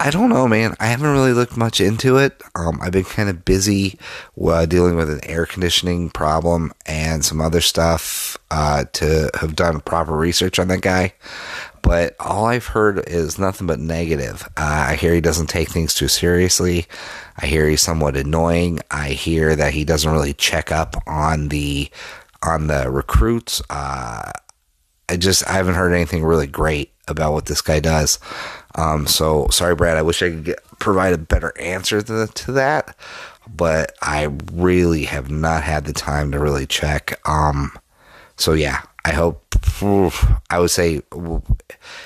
I 0.00 0.10
don't 0.10 0.28
know, 0.28 0.46
man. 0.46 0.76
I 0.78 0.86
haven't 0.86 1.10
really 1.10 1.32
looked 1.32 1.56
much 1.56 1.80
into 1.80 2.18
it. 2.18 2.40
Um, 2.54 2.78
I've 2.80 2.92
been 2.92 3.04
kind 3.04 3.28
of 3.28 3.44
busy 3.44 3.98
uh, 4.40 4.64
dealing 4.64 4.94
with 4.94 5.10
an 5.10 5.20
air 5.24 5.44
conditioning 5.44 6.10
problem 6.10 6.72
and 6.86 7.24
some 7.24 7.40
other 7.40 7.60
stuff 7.60 8.38
uh, 8.50 8.84
to 8.92 9.28
have 9.40 9.56
done 9.56 9.80
proper 9.80 10.12
research 10.12 10.60
on 10.60 10.68
that 10.68 10.82
guy. 10.82 11.14
But 11.82 12.14
all 12.20 12.46
I've 12.46 12.66
heard 12.66 13.08
is 13.08 13.40
nothing 13.40 13.66
but 13.66 13.80
negative. 13.80 14.44
Uh, 14.56 14.86
I 14.90 14.94
hear 14.94 15.14
he 15.14 15.20
doesn't 15.20 15.48
take 15.48 15.70
things 15.70 15.94
too 15.94 16.08
seriously. 16.08 16.86
I 17.36 17.46
hear 17.46 17.68
he's 17.68 17.82
somewhat 17.82 18.16
annoying. 18.16 18.80
I 18.92 19.10
hear 19.10 19.56
that 19.56 19.72
he 19.72 19.84
doesn't 19.84 20.10
really 20.10 20.34
check 20.34 20.70
up 20.70 20.94
on 21.08 21.48
the 21.48 21.90
on 22.42 22.68
the 22.68 22.88
recruits. 22.88 23.62
Uh, 23.68 24.30
I 25.08 25.16
just 25.16 25.48
I 25.48 25.54
haven't 25.54 25.74
heard 25.74 25.92
anything 25.92 26.24
really 26.24 26.46
great 26.46 26.92
about 27.10 27.32
what 27.32 27.46
this 27.46 27.60
guy 27.60 27.80
does. 27.80 28.18
Um, 28.74 29.06
so 29.06 29.48
sorry, 29.50 29.74
Brad. 29.74 29.96
I 29.96 30.02
wish 30.02 30.22
I 30.22 30.30
could 30.30 30.44
get, 30.44 30.60
provide 30.78 31.14
a 31.14 31.18
better 31.18 31.52
answer 31.58 32.02
to, 32.02 32.26
to 32.26 32.52
that, 32.52 32.96
but 33.48 33.94
I 34.02 34.28
really 34.52 35.04
have 35.04 35.30
not 35.30 35.62
had 35.62 35.84
the 35.84 35.92
time 35.92 36.32
to 36.32 36.38
really 36.38 36.66
check. 36.66 37.20
Um, 37.28 37.72
so 38.36 38.52
yeah, 38.52 38.82
I 39.04 39.12
hope. 39.12 39.44
I 40.50 40.58
would 40.58 40.70
say 40.70 41.02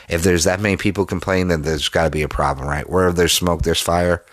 if 0.08 0.22
there's 0.22 0.44
that 0.44 0.60
many 0.60 0.76
people 0.76 1.04
complaining, 1.04 1.48
then 1.48 1.62
there's 1.62 1.88
got 1.88 2.04
to 2.04 2.10
be 2.10 2.22
a 2.22 2.28
problem, 2.28 2.66
right? 2.66 2.88
Wherever 2.88 3.12
there's 3.12 3.32
smoke, 3.32 3.62
there's 3.62 3.80
fire. 3.80 4.24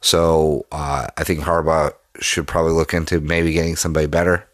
So 0.00 0.66
uh, 0.70 1.08
I 1.16 1.24
think 1.24 1.40
Harbaugh 1.40 1.92
should 2.20 2.46
probably 2.46 2.72
look 2.72 2.94
into 2.94 3.20
maybe 3.20 3.52
getting 3.52 3.76
somebody 3.76 4.06
better. 4.06 4.46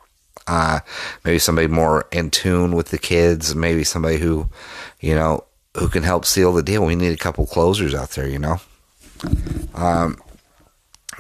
Uh, 0.47 0.81
maybe 1.25 1.39
somebody 1.39 1.67
more 1.67 2.07
in 2.13 2.31
tune 2.31 2.75
with 2.75 2.89
the 2.89 2.99
kids. 2.99 3.55
Maybe 3.55 3.85
somebody 3.85 4.19
who, 4.19 4.49
you 5.01 5.15
know, 5.15 5.45
who 5.79 5.89
can 5.89 6.03
help 6.03 6.25
seal 6.25 6.53
the 6.53 6.63
deal. 6.63 6.85
We 6.85 6.95
need 6.95 7.13
a 7.13 7.17
couple 7.17 7.47
closers 7.47 7.95
out 7.95 8.11
there, 8.11 8.29
you 8.29 8.39
know. 8.39 8.61
Um, 9.75 10.17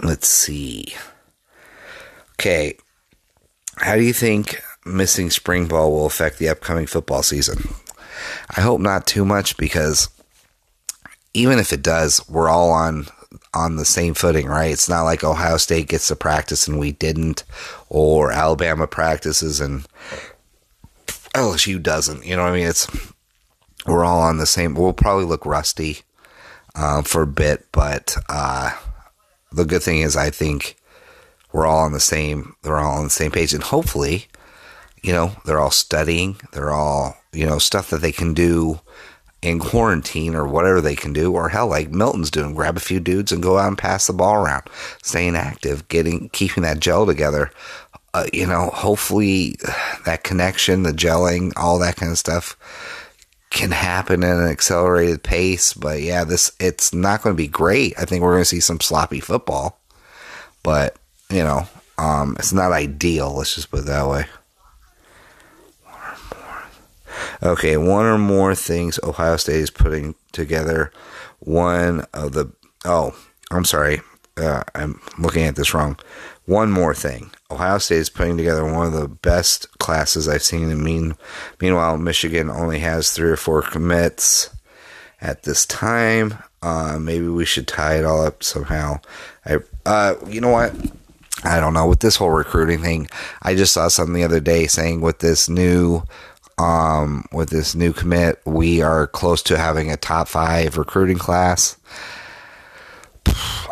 let's 0.02 0.28
see. 0.28 0.94
Okay, 2.34 2.76
how 3.76 3.96
do 3.96 4.02
you 4.02 4.12
think 4.12 4.60
missing 4.84 5.30
spring 5.30 5.66
ball 5.66 5.92
will 5.92 6.06
affect 6.06 6.38
the 6.38 6.48
upcoming 6.48 6.86
football 6.86 7.22
season? 7.22 7.74
I 8.56 8.60
hope 8.60 8.80
not 8.80 9.06
too 9.06 9.24
much 9.24 9.56
because 9.56 10.08
even 11.34 11.58
if 11.58 11.72
it 11.72 11.82
does, 11.82 12.26
we're 12.28 12.48
all 12.48 12.70
on 12.70 13.06
on 13.52 13.76
the 13.76 13.84
same 13.84 14.14
footing, 14.14 14.46
right? 14.46 14.70
It's 14.70 14.88
not 14.88 15.02
like 15.02 15.24
Ohio 15.24 15.56
State 15.56 15.88
gets 15.88 16.08
to 16.08 16.16
practice 16.16 16.68
and 16.68 16.78
we 16.78 16.92
didn't, 16.92 17.44
or 17.88 18.30
Alabama 18.32 18.86
practices 18.86 19.60
and 19.60 19.86
LSU 21.34 21.82
doesn't. 21.82 22.24
You 22.24 22.36
know 22.36 22.42
what 22.42 22.52
I 22.52 22.56
mean? 22.56 22.66
It's 22.66 22.86
we're 23.86 24.04
all 24.04 24.20
on 24.20 24.38
the 24.38 24.46
same. 24.46 24.74
We'll 24.74 24.92
probably 24.92 25.24
look 25.24 25.46
rusty 25.46 26.00
uh, 26.74 27.02
for 27.02 27.22
a 27.22 27.26
bit, 27.26 27.66
but 27.72 28.16
uh, 28.28 28.72
the 29.52 29.64
good 29.64 29.82
thing 29.82 29.98
is, 29.98 30.16
I 30.16 30.30
think 30.30 30.76
we're 31.52 31.66
all 31.66 31.84
on 31.84 31.92
the 31.92 32.00
same. 32.00 32.54
They're 32.62 32.78
all 32.78 32.98
on 32.98 33.04
the 33.04 33.10
same 33.10 33.30
page, 33.30 33.54
and 33.54 33.62
hopefully, 33.62 34.26
you 35.02 35.12
know, 35.12 35.32
they're 35.44 35.60
all 35.60 35.70
studying. 35.70 36.36
They're 36.52 36.72
all 36.72 37.16
you 37.32 37.46
know 37.46 37.58
stuff 37.58 37.90
that 37.90 38.02
they 38.02 38.12
can 38.12 38.34
do 38.34 38.80
in 39.42 39.58
quarantine 39.58 40.34
or 40.34 40.46
whatever 40.46 40.80
they 40.80 40.96
can 40.96 41.12
do, 41.12 41.32
or 41.32 41.48
hell, 41.48 41.68
like 41.68 41.90
Milton's 41.90 42.30
doing, 42.30 42.54
grab 42.54 42.76
a 42.76 42.80
few 42.80 43.00
dudes 43.00 43.32
and 43.32 43.42
go 43.42 43.58
out 43.58 43.68
and 43.68 43.78
pass 43.78 44.06
the 44.06 44.12
ball 44.12 44.34
around, 44.34 44.64
staying 45.02 45.36
active, 45.36 45.86
getting 45.88 46.28
keeping 46.30 46.62
that 46.64 46.80
gel 46.80 47.06
together. 47.06 47.50
Uh, 48.12 48.26
you 48.32 48.46
know, 48.46 48.70
hopefully 48.70 49.56
that 50.06 50.24
connection, 50.24 50.82
the 50.82 50.92
gelling, 50.92 51.52
all 51.54 51.78
that 51.78 51.96
kind 51.96 52.10
of 52.10 52.18
stuff 52.18 52.56
can 53.56 53.70
happen 53.70 54.22
at 54.22 54.36
an 54.36 54.48
accelerated 54.48 55.22
pace. 55.22 55.72
But 55.72 56.02
yeah, 56.02 56.24
this 56.24 56.52
it's 56.60 56.94
not 56.94 57.22
going 57.22 57.34
to 57.34 57.42
be 57.42 57.48
great. 57.48 57.94
I 57.98 58.04
think 58.04 58.22
we're 58.22 58.34
going 58.34 58.42
to 58.42 58.44
see 58.44 58.60
some 58.60 58.80
sloppy 58.80 59.18
football, 59.18 59.80
but 60.62 60.96
you 61.30 61.42
know, 61.42 61.66
um, 61.98 62.36
it's 62.38 62.52
not 62.52 62.72
ideal. 62.72 63.34
Let's 63.34 63.54
just 63.54 63.70
put 63.70 63.80
it 63.80 63.86
that 63.86 64.08
way. 64.08 64.26
Okay, 67.42 67.76
one 67.76 68.04
or 68.04 68.18
more 68.18 68.54
things 68.54 69.00
Ohio 69.02 69.36
State 69.36 69.56
is 69.56 69.70
putting 69.70 70.14
together. 70.32 70.92
One 71.40 72.04
of 72.12 72.32
the 72.32 72.52
oh, 72.84 73.16
I'm 73.50 73.64
sorry, 73.64 74.02
uh, 74.36 74.62
I'm 74.74 75.00
looking 75.18 75.44
at 75.44 75.56
this 75.56 75.72
wrong. 75.72 75.98
One 76.44 76.70
more 76.70 76.94
thing. 76.94 77.30
Ohio 77.50 77.78
State 77.78 77.98
is 77.98 78.10
putting 78.10 78.36
together 78.36 78.64
one 78.64 78.86
of 78.86 78.92
the 78.92 79.08
best 79.08 79.78
classes 79.78 80.28
I've 80.28 80.42
seen. 80.42 80.70
And 80.70 80.82
mean, 80.82 81.14
meanwhile, 81.60 81.96
Michigan 81.96 82.50
only 82.50 82.80
has 82.80 83.12
three 83.12 83.30
or 83.30 83.36
four 83.36 83.62
commits 83.62 84.50
at 85.20 85.44
this 85.44 85.64
time. 85.64 86.38
Uh, 86.62 86.98
maybe 87.00 87.28
we 87.28 87.44
should 87.44 87.68
tie 87.68 87.98
it 87.98 88.04
all 88.04 88.24
up 88.24 88.42
somehow. 88.42 88.98
I, 89.44 89.58
uh, 89.84 90.14
you 90.26 90.40
know 90.40 90.50
what? 90.50 90.74
I 91.44 91.60
don't 91.60 91.74
know. 91.74 91.86
With 91.86 92.00
this 92.00 92.16
whole 92.16 92.30
recruiting 92.30 92.82
thing, 92.82 93.08
I 93.42 93.54
just 93.54 93.72
saw 93.72 93.88
something 93.88 94.14
the 94.14 94.24
other 94.24 94.40
day 94.40 94.66
saying 94.66 95.00
with 95.00 95.20
this 95.20 95.48
new, 95.48 96.02
um, 96.58 97.26
with 97.30 97.50
this 97.50 97.74
new 97.76 97.92
commit, 97.92 98.40
we 98.44 98.82
are 98.82 99.06
close 99.06 99.42
to 99.44 99.58
having 99.58 99.92
a 99.92 99.96
top 99.96 100.26
five 100.26 100.76
recruiting 100.76 101.18
class. 101.18 101.76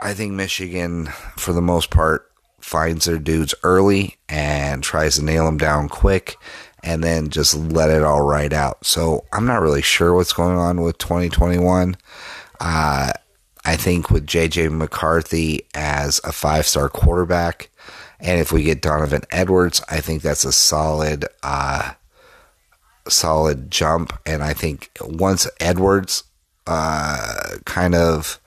I 0.02 0.12
think 0.14 0.32
Michigan, 0.32 1.06
for 1.36 1.52
the 1.52 1.62
most 1.62 1.90
part, 1.90 2.30
finds 2.64 3.04
their 3.04 3.18
dudes 3.18 3.54
early 3.62 4.16
and 4.26 4.82
tries 4.82 5.16
to 5.16 5.22
nail 5.22 5.44
them 5.44 5.58
down 5.58 5.86
quick 5.86 6.38
and 6.82 7.04
then 7.04 7.28
just 7.28 7.54
let 7.54 7.90
it 7.90 8.02
all 8.02 8.22
ride 8.22 8.54
out. 8.54 8.86
So 8.86 9.26
I'm 9.34 9.44
not 9.44 9.60
really 9.60 9.82
sure 9.82 10.14
what's 10.14 10.32
going 10.32 10.56
on 10.56 10.80
with 10.80 10.96
2021. 10.96 11.94
Uh, 12.58 13.12
I 13.66 13.76
think 13.76 14.10
with 14.10 14.26
JJ 14.26 14.72
McCarthy 14.72 15.66
as 15.74 16.22
a 16.24 16.32
five 16.32 16.66
star 16.66 16.88
quarterback, 16.88 17.68
and 18.18 18.40
if 18.40 18.50
we 18.50 18.62
get 18.62 18.80
Donovan 18.80 19.22
Edwards, 19.30 19.82
I 19.90 20.00
think 20.00 20.22
that's 20.22 20.46
a 20.46 20.52
solid, 20.52 21.26
uh, 21.42 21.92
solid 23.06 23.70
jump. 23.70 24.18
And 24.24 24.42
I 24.42 24.54
think 24.54 24.90
once 25.02 25.46
Edwards 25.60 26.24
uh, 26.66 27.56
kind 27.66 27.94
of 27.94 28.40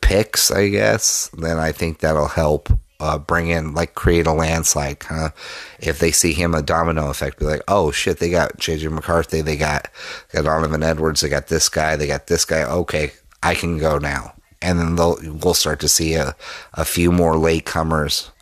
picks, 0.00 0.52
I 0.52 0.68
guess, 0.68 1.30
then 1.36 1.58
I 1.58 1.72
think 1.72 1.98
that'll 1.98 2.28
help 2.28 2.70
uh, 3.00 3.18
bring 3.18 3.48
in 3.48 3.74
like 3.74 3.94
create 3.94 4.26
a 4.26 4.32
landslide 4.32 4.98
kind 4.98 5.26
of 5.26 5.76
if 5.78 5.98
they 6.00 6.10
see 6.10 6.32
him 6.32 6.54
a 6.54 6.62
domino 6.62 7.10
effect 7.10 7.38
be 7.38 7.44
like 7.44 7.62
oh 7.68 7.90
shit 7.90 8.18
they 8.18 8.30
got 8.30 8.58
JJ 8.58 8.90
McCarthy 8.90 9.40
they 9.40 9.56
got 9.56 9.88
got 10.32 10.44
Donovan 10.44 10.82
Edwards 10.82 11.20
they 11.20 11.28
got 11.28 11.46
this 11.46 11.68
guy 11.68 11.96
they 11.96 12.06
got 12.06 12.26
this 12.26 12.44
guy. 12.44 12.62
Okay 12.64 13.12
I 13.42 13.54
can 13.54 13.78
go 13.78 13.98
now. 13.98 14.34
And 14.60 14.80
then 14.80 14.96
they'll 14.96 15.18
we'll 15.22 15.54
start 15.54 15.78
to 15.80 15.88
see 15.88 16.14
a, 16.14 16.34
a 16.74 16.84
few 16.84 17.12
more 17.12 17.36
late 17.36 17.64
comers 17.64 18.32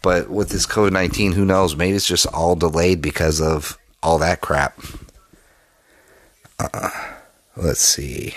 but 0.00 0.30
with 0.30 0.48
this 0.48 0.66
COVID 0.66 0.92
19 0.92 1.32
who 1.32 1.44
knows? 1.44 1.76
Maybe 1.76 1.96
it's 1.96 2.08
just 2.08 2.26
all 2.26 2.56
delayed 2.56 3.02
because 3.02 3.42
of 3.42 3.78
all 4.02 4.16
that 4.18 4.40
crap. 4.40 4.80
Uh, 6.58 6.88
let's 7.54 7.80
see. 7.80 8.34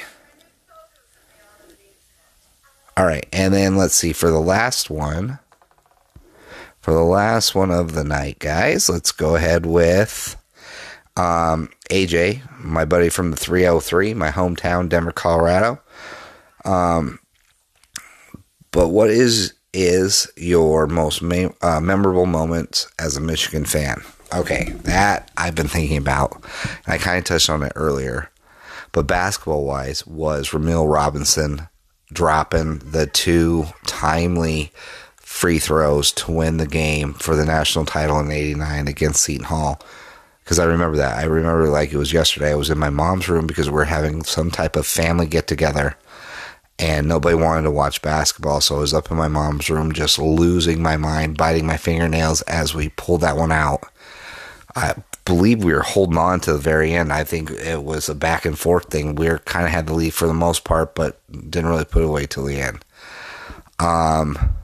All 2.98 3.06
right 3.06 3.26
and 3.32 3.54
then 3.54 3.78
let's 3.78 3.96
see 3.96 4.12
for 4.12 4.30
the 4.30 4.42
last 4.42 4.90
one 4.90 5.40
for 6.90 6.96
the 6.96 7.04
last 7.04 7.54
one 7.54 7.70
of 7.70 7.94
the 7.94 8.04
night, 8.04 8.40
guys, 8.40 8.90
let's 8.90 9.12
go 9.12 9.36
ahead 9.36 9.64
with 9.64 10.36
um, 11.18 11.70
AJ, 11.92 12.42
my 12.64 12.84
buddy 12.84 13.10
from 13.10 13.30
the 13.30 13.38
303, 13.38 14.16
my 14.16 14.32
hometown, 14.32 14.90
Denver, 14.90 15.12
Colorado. 15.12 15.80
Um, 16.66 17.20
but 18.72 18.88
what 18.88 19.12
is 19.12 19.54
is 19.72 20.32
your 20.36 20.88
most 20.88 21.22
uh, 21.22 21.80
memorable 21.80 22.26
moment 22.26 22.88
as 22.98 23.16
a 23.16 23.22
Michigan 23.22 23.66
fan? 23.66 24.02
Okay, 24.34 24.72
that 24.86 25.30
I've 25.38 25.54
been 25.54 25.68
thinking 25.68 25.98
about. 25.98 26.44
I 26.88 26.98
kind 26.98 27.20
of 27.20 27.24
touched 27.24 27.52
on 27.52 27.62
it 27.62 27.74
earlier, 27.76 28.32
but 28.94 29.06
basketball 29.06 29.64
wise, 29.64 30.08
was 30.08 30.50
Rumeal 30.50 30.92
Robinson 30.92 31.68
dropping 32.12 32.80
the 32.80 33.06
two 33.06 33.68
timely 33.86 34.72
free 35.40 35.58
throws 35.58 36.12
to 36.12 36.30
win 36.30 36.58
the 36.58 36.68
game 36.68 37.14
for 37.14 37.34
the 37.34 37.46
national 37.46 37.86
title 37.86 38.20
in 38.20 38.30
89 38.30 38.90
against 38.90 39.24
Seton 39.24 39.46
Hall. 39.46 39.80
Because 40.44 40.60
I 40.60 40.66
remember 40.66 40.98
that. 40.98 41.18
I 41.18 41.24
remember 41.24 41.70
like 41.70 41.94
it 41.94 41.98
was 41.98 42.12
yesterday. 42.12 42.52
I 42.52 42.56
was 42.56 42.70
in 42.70 42.78
my 42.78 42.90
mom's 42.90 43.30
room 43.30 43.48
because 43.48 43.70
we 43.70 43.76
we're 43.76 43.86
having 43.86 44.26
some 44.26 44.52
type 44.52 44.76
of 44.76 44.86
family 44.86 45.28
get 45.28 45.48
together 45.48 45.96
and 46.78 47.08
nobody 47.08 47.36
wanted 47.36 47.62
to 47.62 47.72
watch 47.72 48.02
basketball. 48.02 48.60
So 48.60 48.76
I 48.76 48.80
was 48.80 48.94
up 48.94 49.12
in 49.12 49.16
my 49.16 49.30
mom's 49.30 49.70
room 49.70 49.94
just 49.94 50.20
losing 50.20 50.82
my 50.82 50.98
mind, 50.98 51.38
biting 51.38 51.66
my 51.66 51.78
fingernails 51.78 52.42
as 52.42 52.76
we 52.76 52.90
pulled 52.90 53.22
that 53.22 53.38
one 53.38 53.54
out. 53.54 53.86
I 54.76 54.96
believe 55.24 55.64
we 55.64 55.72
were 55.72 55.84
holding 55.84 56.18
on 56.18 56.42
to 56.42 56.52
the 56.52 56.60
very 56.60 56.92
end. 56.92 57.14
I 57.14 57.24
think 57.24 57.50
it 57.50 57.82
was 57.82 58.10
a 58.10 58.16
back 58.16 58.44
and 58.44 58.60
forth 58.60 58.90
thing. 58.90 59.16
We 59.16 59.30
kind 59.46 59.66
of 59.66 59.72
had 59.72 59.88
the 59.88 59.94
lead 59.94 60.14
for 60.14 60.28
the 60.28 60.34
most 60.34 60.66
part, 60.66 60.96
but 60.96 61.18
didn't 61.32 61.70
really 61.70 61.86
put 61.86 62.04
away 62.04 62.26
till 62.26 62.44
the 62.44 62.60
end. 62.60 62.84
Um, 63.80 64.58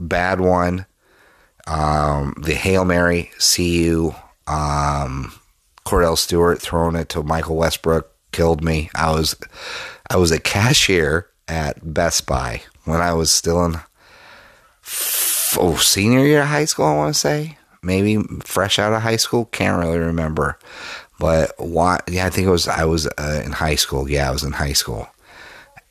bad 0.00 0.40
one. 0.40 0.86
Um, 1.66 2.34
the 2.42 2.54
Hail 2.54 2.84
Mary, 2.84 3.30
CU, 3.38 4.12
um, 4.46 5.32
Kordell 5.84 6.18
Stewart 6.18 6.60
throwing 6.60 6.96
it 6.96 7.08
to 7.10 7.22
Michael 7.22 7.56
Westbrook 7.56 8.10
killed 8.32 8.64
me. 8.64 8.90
I 8.94 9.12
was, 9.12 9.36
I 10.08 10.16
was 10.16 10.32
a 10.32 10.40
cashier 10.40 11.28
at 11.46 11.94
Best 11.94 12.26
Buy 12.26 12.62
when 12.84 13.00
I 13.00 13.12
was 13.12 13.30
still 13.30 13.64
in 13.64 13.80
oh 15.58 15.76
senior 15.80 16.24
year 16.24 16.42
of 16.42 16.48
high 16.48 16.64
school. 16.64 16.86
I 16.86 16.96
want 16.96 17.14
to 17.14 17.20
say 17.20 17.58
maybe 17.82 18.22
fresh 18.42 18.78
out 18.78 18.92
of 18.92 19.02
high 19.02 19.16
school. 19.16 19.46
Can't 19.46 19.78
really 19.82 19.98
remember, 19.98 20.58
but 21.18 21.52
why? 21.58 22.00
Yeah, 22.08 22.26
I 22.26 22.30
think 22.30 22.46
it 22.46 22.50
was. 22.50 22.68
I 22.68 22.84
was 22.84 23.06
uh, 23.06 23.42
in 23.44 23.52
high 23.52 23.74
school. 23.74 24.08
Yeah, 24.08 24.28
I 24.28 24.32
was 24.32 24.44
in 24.44 24.52
high 24.52 24.72
school, 24.72 25.08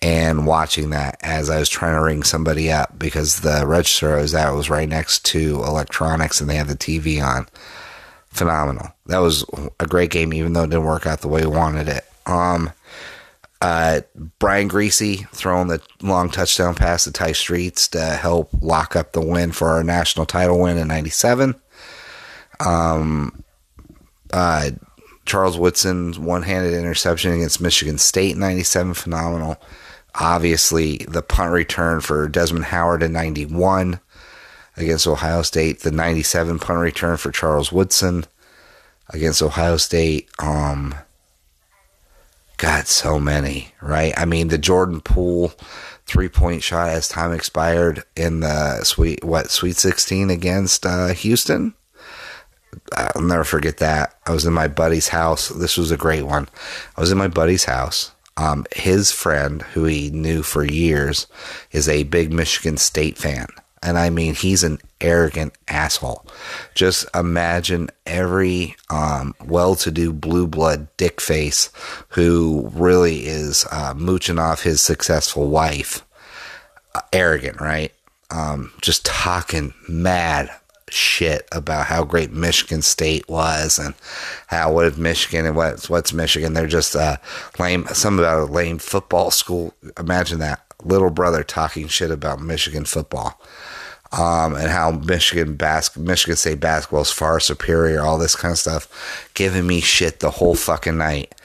and 0.01 0.47
watching 0.47 0.91
that 0.91 1.17
as 1.21 1.49
I 1.49 1.59
was 1.59 1.69
trying 1.69 1.95
to 1.95 2.01
ring 2.01 2.23
somebody 2.23 2.71
up 2.71 2.97
because 2.97 3.41
the 3.41 3.65
register 3.67 4.15
I 4.17 4.21
was 4.21 4.33
at 4.33 4.51
was 4.51 4.69
right 4.69 4.87
next 4.87 5.25
to 5.25 5.61
electronics, 5.63 6.39
and 6.39 6.49
they 6.49 6.55
had 6.55 6.67
the 6.67 6.75
TV 6.75 7.21
on. 7.21 7.47
Phenomenal. 8.29 8.93
That 9.07 9.19
was 9.19 9.43
a 9.79 9.87
great 9.87 10.11
game, 10.11 10.33
even 10.33 10.53
though 10.53 10.63
it 10.63 10.69
didn't 10.69 10.85
work 10.85 11.07
out 11.07 11.21
the 11.21 11.27
way 11.27 11.41
we 11.41 11.47
wanted 11.47 11.89
it. 11.89 12.05
Um, 12.27 12.71
uh, 13.61 14.01
Brian 14.37 14.69
Griese 14.69 15.27
throwing 15.29 15.67
the 15.67 15.81
long 16.01 16.29
touchdown 16.29 16.75
pass 16.75 17.03
to 17.03 17.11
Tai 17.11 17.33
Streets 17.33 17.87
to 17.89 18.01
help 18.01 18.49
lock 18.61 18.95
up 18.95 19.11
the 19.11 19.21
win 19.21 19.51
for 19.51 19.69
our 19.69 19.83
national 19.83 20.25
title 20.25 20.59
win 20.59 20.77
in 20.77 20.87
'97. 20.87 21.55
Um, 22.59 23.43
uh, 24.31 24.71
Charles 25.25 25.57
Woodson's 25.57 26.17
one-handed 26.17 26.73
interception 26.73 27.33
against 27.33 27.61
Michigan 27.61 27.97
State 27.97 28.33
in 28.33 28.39
'97, 28.39 28.93
phenomenal. 28.93 29.57
Obviously, 30.19 30.97
the 31.07 31.21
punt 31.21 31.53
return 31.53 32.01
for 32.01 32.27
Desmond 32.27 32.65
Howard 32.65 33.03
in 33.03 33.13
'91 33.13 33.99
against 34.75 35.07
Ohio 35.07 35.41
State. 35.41 35.81
The 35.81 35.91
'97 35.91 36.59
punt 36.59 36.79
return 36.79 37.17
for 37.17 37.31
Charles 37.31 37.71
Woodson 37.71 38.25
against 39.09 39.41
Ohio 39.41 39.77
State. 39.77 40.29
Um, 40.39 40.95
God, 42.57 42.87
so 42.87 43.19
many, 43.19 43.73
right? 43.81 44.13
I 44.17 44.25
mean, 44.25 44.49
the 44.49 44.57
Jordan 44.57 44.99
Poole 44.99 45.53
three 46.05 46.27
point 46.27 46.63
shot 46.63 46.89
as 46.89 47.07
time 47.07 47.31
expired 47.31 48.03
in 48.15 48.41
the 48.41 48.83
sweet 48.83 49.23
what 49.23 49.51
Sweet 49.51 49.77
Sixteen 49.77 50.29
against 50.29 50.85
uh, 50.85 51.07
Houston. 51.09 51.73
I'll 52.95 53.21
never 53.21 53.43
forget 53.43 53.77
that. 53.77 54.15
I 54.25 54.31
was 54.31 54.45
in 54.45 54.53
my 54.53 54.67
buddy's 54.67 55.07
house. 55.07 55.49
This 55.49 55.77
was 55.77 55.91
a 55.91 55.97
great 55.97 56.23
one. 56.23 56.49
I 56.97 57.01
was 57.01 57.11
in 57.11 57.17
my 57.17 57.27
buddy's 57.27 57.63
house. 57.63 58.11
Um, 58.39 58.65
his 58.73 59.11
friend, 59.11 59.61
who 59.73 59.83
he 59.83 60.11
knew 60.11 60.43
for 60.43 60.63
years, 60.63 61.27
is 61.73 61.89
a 61.89 62.03
big 62.03 62.31
Michigan 62.31 62.77
State 62.77 63.17
fan. 63.17 63.47
And 63.83 63.97
I 63.97 64.09
mean, 64.09 64.33
he's 64.33 64.63
an 64.63 64.79
arrogant 65.01 65.53
asshole. 65.67 66.25
Just 66.73 67.05
imagine 67.13 67.89
every 68.05 68.77
um, 68.89 69.35
well 69.45 69.75
to 69.75 69.91
do 69.91 70.13
blue 70.13 70.47
blood 70.47 70.87
dick 70.95 71.19
face 71.19 71.69
who 72.09 72.69
really 72.73 73.27
is 73.27 73.65
uh, 73.71 73.93
mooching 73.93 74.39
off 74.39 74.63
his 74.63 74.81
successful 74.81 75.49
wife. 75.49 76.05
Uh, 76.95 77.01
arrogant, 77.11 77.59
right? 77.59 77.93
Um, 78.31 78.71
just 78.81 79.05
talking 79.05 79.73
mad 79.87 80.49
shit 80.93 81.47
about 81.51 81.87
how 81.87 82.03
great 82.03 82.31
Michigan 82.31 82.81
State 82.81 83.27
was 83.29 83.79
and 83.79 83.93
how 84.47 84.73
what 84.73 84.85
is 84.85 84.97
Michigan 84.97 85.45
and 85.45 85.55
what's 85.55 85.89
what's 85.89 86.13
Michigan. 86.13 86.53
They're 86.53 86.67
just 86.67 86.95
uh, 86.95 87.17
lame. 87.57 87.85
Some 87.87 88.19
about 88.19 88.49
a 88.49 88.51
lame 88.51 88.79
football 88.79 89.31
school. 89.31 89.73
Imagine 89.97 90.39
that 90.39 90.61
little 90.83 91.09
brother 91.09 91.43
talking 91.43 91.87
shit 91.87 92.11
about 92.11 92.41
Michigan 92.41 92.85
football 92.85 93.39
um, 94.11 94.55
and 94.55 94.69
how 94.69 94.91
Michigan 94.91 95.55
bas- 95.55 95.95
Michigan 95.95 96.35
State 96.35 96.59
basketball 96.59 97.01
is 97.01 97.11
far 97.11 97.39
superior, 97.39 98.01
all 98.01 98.17
this 98.17 98.35
kind 98.35 98.51
of 98.51 98.57
stuff, 98.57 99.31
giving 99.33 99.67
me 99.67 99.81
shit 99.81 100.19
the 100.19 100.31
whole 100.31 100.55
fucking 100.55 100.97
night. 100.97 101.35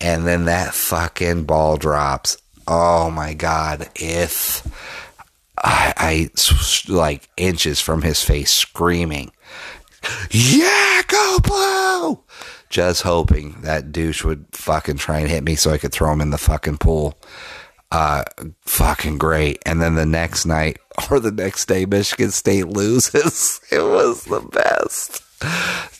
And 0.00 0.26
then 0.26 0.44
that 0.46 0.74
fucking 0.74 1.44
ball 1.44 1.76
drops. 1.76 2.38
Oh 2.68 3.10
my 3.10 3.32
god! 3.32 3.88
If 3.94 4.66
I, 5.58 5.92
I 5.96 6.92
like 6.92 7.28
inches 7.36 7.80
from 7.80 8.02
his 8.02 8.22
face, 8.22 8.50
screaming, 8.50 9.32
"Yeah, 10.30 11.02
go 11.06 11.38
blue!" 11.42 12.20
Just 12.68 13.02
hoping 13.02 13.60
that 13.62 13.92
douche 13.92 14.24
would 14.24 14.46
fucking 14.52 14.96
try 14.96 15.20
and 15.20 15.28
hit 15.28 15.44
me 15.44 15.54
so 15.54 15.70
I 15.70 15.78
could 15.78 15.92
throw 15.92 16.12
him 16.12 16.20
in 16.20 16.30
the 16.30 16.38
fucking 16.38 16.78
pool 16.78 17.16
uh, 17.92 18.24
fucking 18.62 19.18
great. 19.18 19.62
And 19.64 19.80
then 19.80 19.94
the 19.94 20.06
next 20.06 20.46
night 20.46 20.78
or 21.10 21.20
the 21.20 21.30
next 21.32 21.66
day, 21.66 21.86
Michigan 21.86 22.30
State 22.30 22.68
loses. 22.68 23.60
It 23.70 23.82
was 23.82 24.24
the 24.24 24.40
best. 24.40 25.22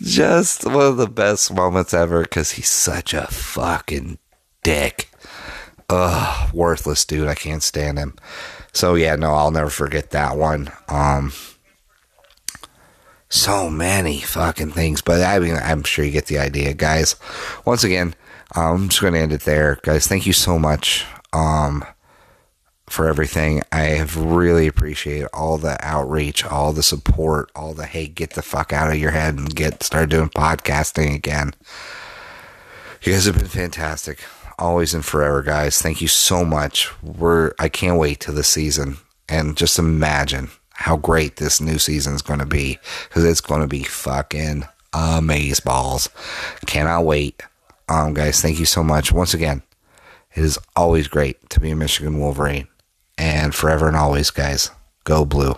Just 0.01 0.65
one 0.65 0.87
of 0.87 0.97
the 0.97 1.09
best 1.09 1.53
moments 1.53 1.93
ever 1.93 2.23
because 2.23 2.53
he's 2.53 2.71
such 2.71 3.13
a 3.13 3.27
fucking 3.27 4.19
dick. 4.63 5.11
Ugh, 5.91 6.55
worthless 6.55 7.05
dude. 7.05 7.29
I 7.29 7.35
can't 7.35 7.63
stand 7.63 7.99
him. 7.99 8.15
So 8.77 8.95
yeah, 8.95 9.17
no, 9.17 9.33
I'll 9.33 9.51
never 9.51 9.71
forget 9.71 10.11
that 10.11 10.37
one. 10.37 10.71
Um, 10.89 11.33
so 13.31 13.71
many 13.71 14.21
fucking 14.21 14.73
things, 14.73 15.01
but 15.01 15.23
I 15.23 15.39
mean, 15.39 15.57
I'm 15.57 15.83
sure 15.83 16.05
you 16.05 16.11
get 16.11 16.27
the 16.27 16.39
idea, 16.39 16.75
guys. 16.75 17.17
Once 17.65 17.85
again, 17.85 18.15
I'm 18.53 18.91
just 18.91 19.01
going 19.01 19.15
to 19.15 19.21
end 19.21 19.33
it 19.33 19.41
there, 19.41 19.81
guys. 19.83 20.07
Thank 20.07 20.27
you 20.27 20.35
so 20.35 20.59
much 20.59 21.07
um, 21.33 21.87
for 22.87 23.09
everything. 23.09 23.63
I 23.73 23.85
have 23.97 24.15
really 24.15 24.67
appreciated 24.67 25.31
all 25.33 25.57
the 25.57 25.83
outreach, 25.83 26.45
all 26.45 26.75
the 26.75 26.83
support, 26.83 27.51
all 27.57 27.73
the 27.73 27.87
hey, 27.87 28.07
get 28.09 28.35
the 28.35 28.43
fuck 28.43 28.75
out 28.75 28.91
of 28.91 28.99
your 28.99 29.13
head 29.13 29.39
and 29.39 29.55
get 29.55 29.83
start 29.83 30.11
doing 30.11 30.29
podcasting 30.29 31.15
again. 31.15 31.55
You 33.01 33.13
guys 33.13 33.25
have 33.25 33.39
been 33.39 33.47
fantastic, 33.47 34.21
always 34.59 34.95
and 34.95 35.05
forever, 35.05 35.43
guys. 35.43 35.81
Thank 35.81 36.01
you 36.01 36.09
so 36.09 36.45
much. 36.45 36.91
We're 37.03 37.53
I 37.59 37.69
can't 37.69 37.99
wait 37.99 38.21
to 38.21 38.33
the 38.33 38.45
season 38.45 38.99
and 39.29 39.57
just 39.57 39.79
imagine 39.79 40.51
how 40.73 40.97
great 40.97 41.37
this 41.37 41.61
new 41.61 41.79
season 41.79 42.15
is 42.15 42.23
going 42.23 42.41
to 42.41 42.47
be 42.47 42.79
because 43.09 43.25
it's 43.25 43.41
going 43.41 43.63
to 43.63 43.67
be 43.67 43.83
fucking 43.83 44.65
amaze 44.93 45.61
balls. 45.61 46.09
Cannot 46.67 47.05
wait. 47.05 47.43
Um, 47.89 48.15
guys, 48.15 48.41
thank 48.41 48.59
you 48.59 48.67
so 48.67 48.83
much 48.83 49.13
once 49.13 49.33
again. 49.33 49.63
It 50.35 50.45
is 50.45 50.59
always 50.75 51.09
great 51.09 51.49
to 51.51 51.61
be 51.61 51.71
a 51.71 51.77
Michigan 51.77 52.19
Wolverine. 52.19 52.69
And 53.17 53.55
forever 53.55 53.89
and 53.89 53.97
always, 53.97 54.31
guys, 54.31 54.71
go 55.05 55.25
blue. 55.25 55.55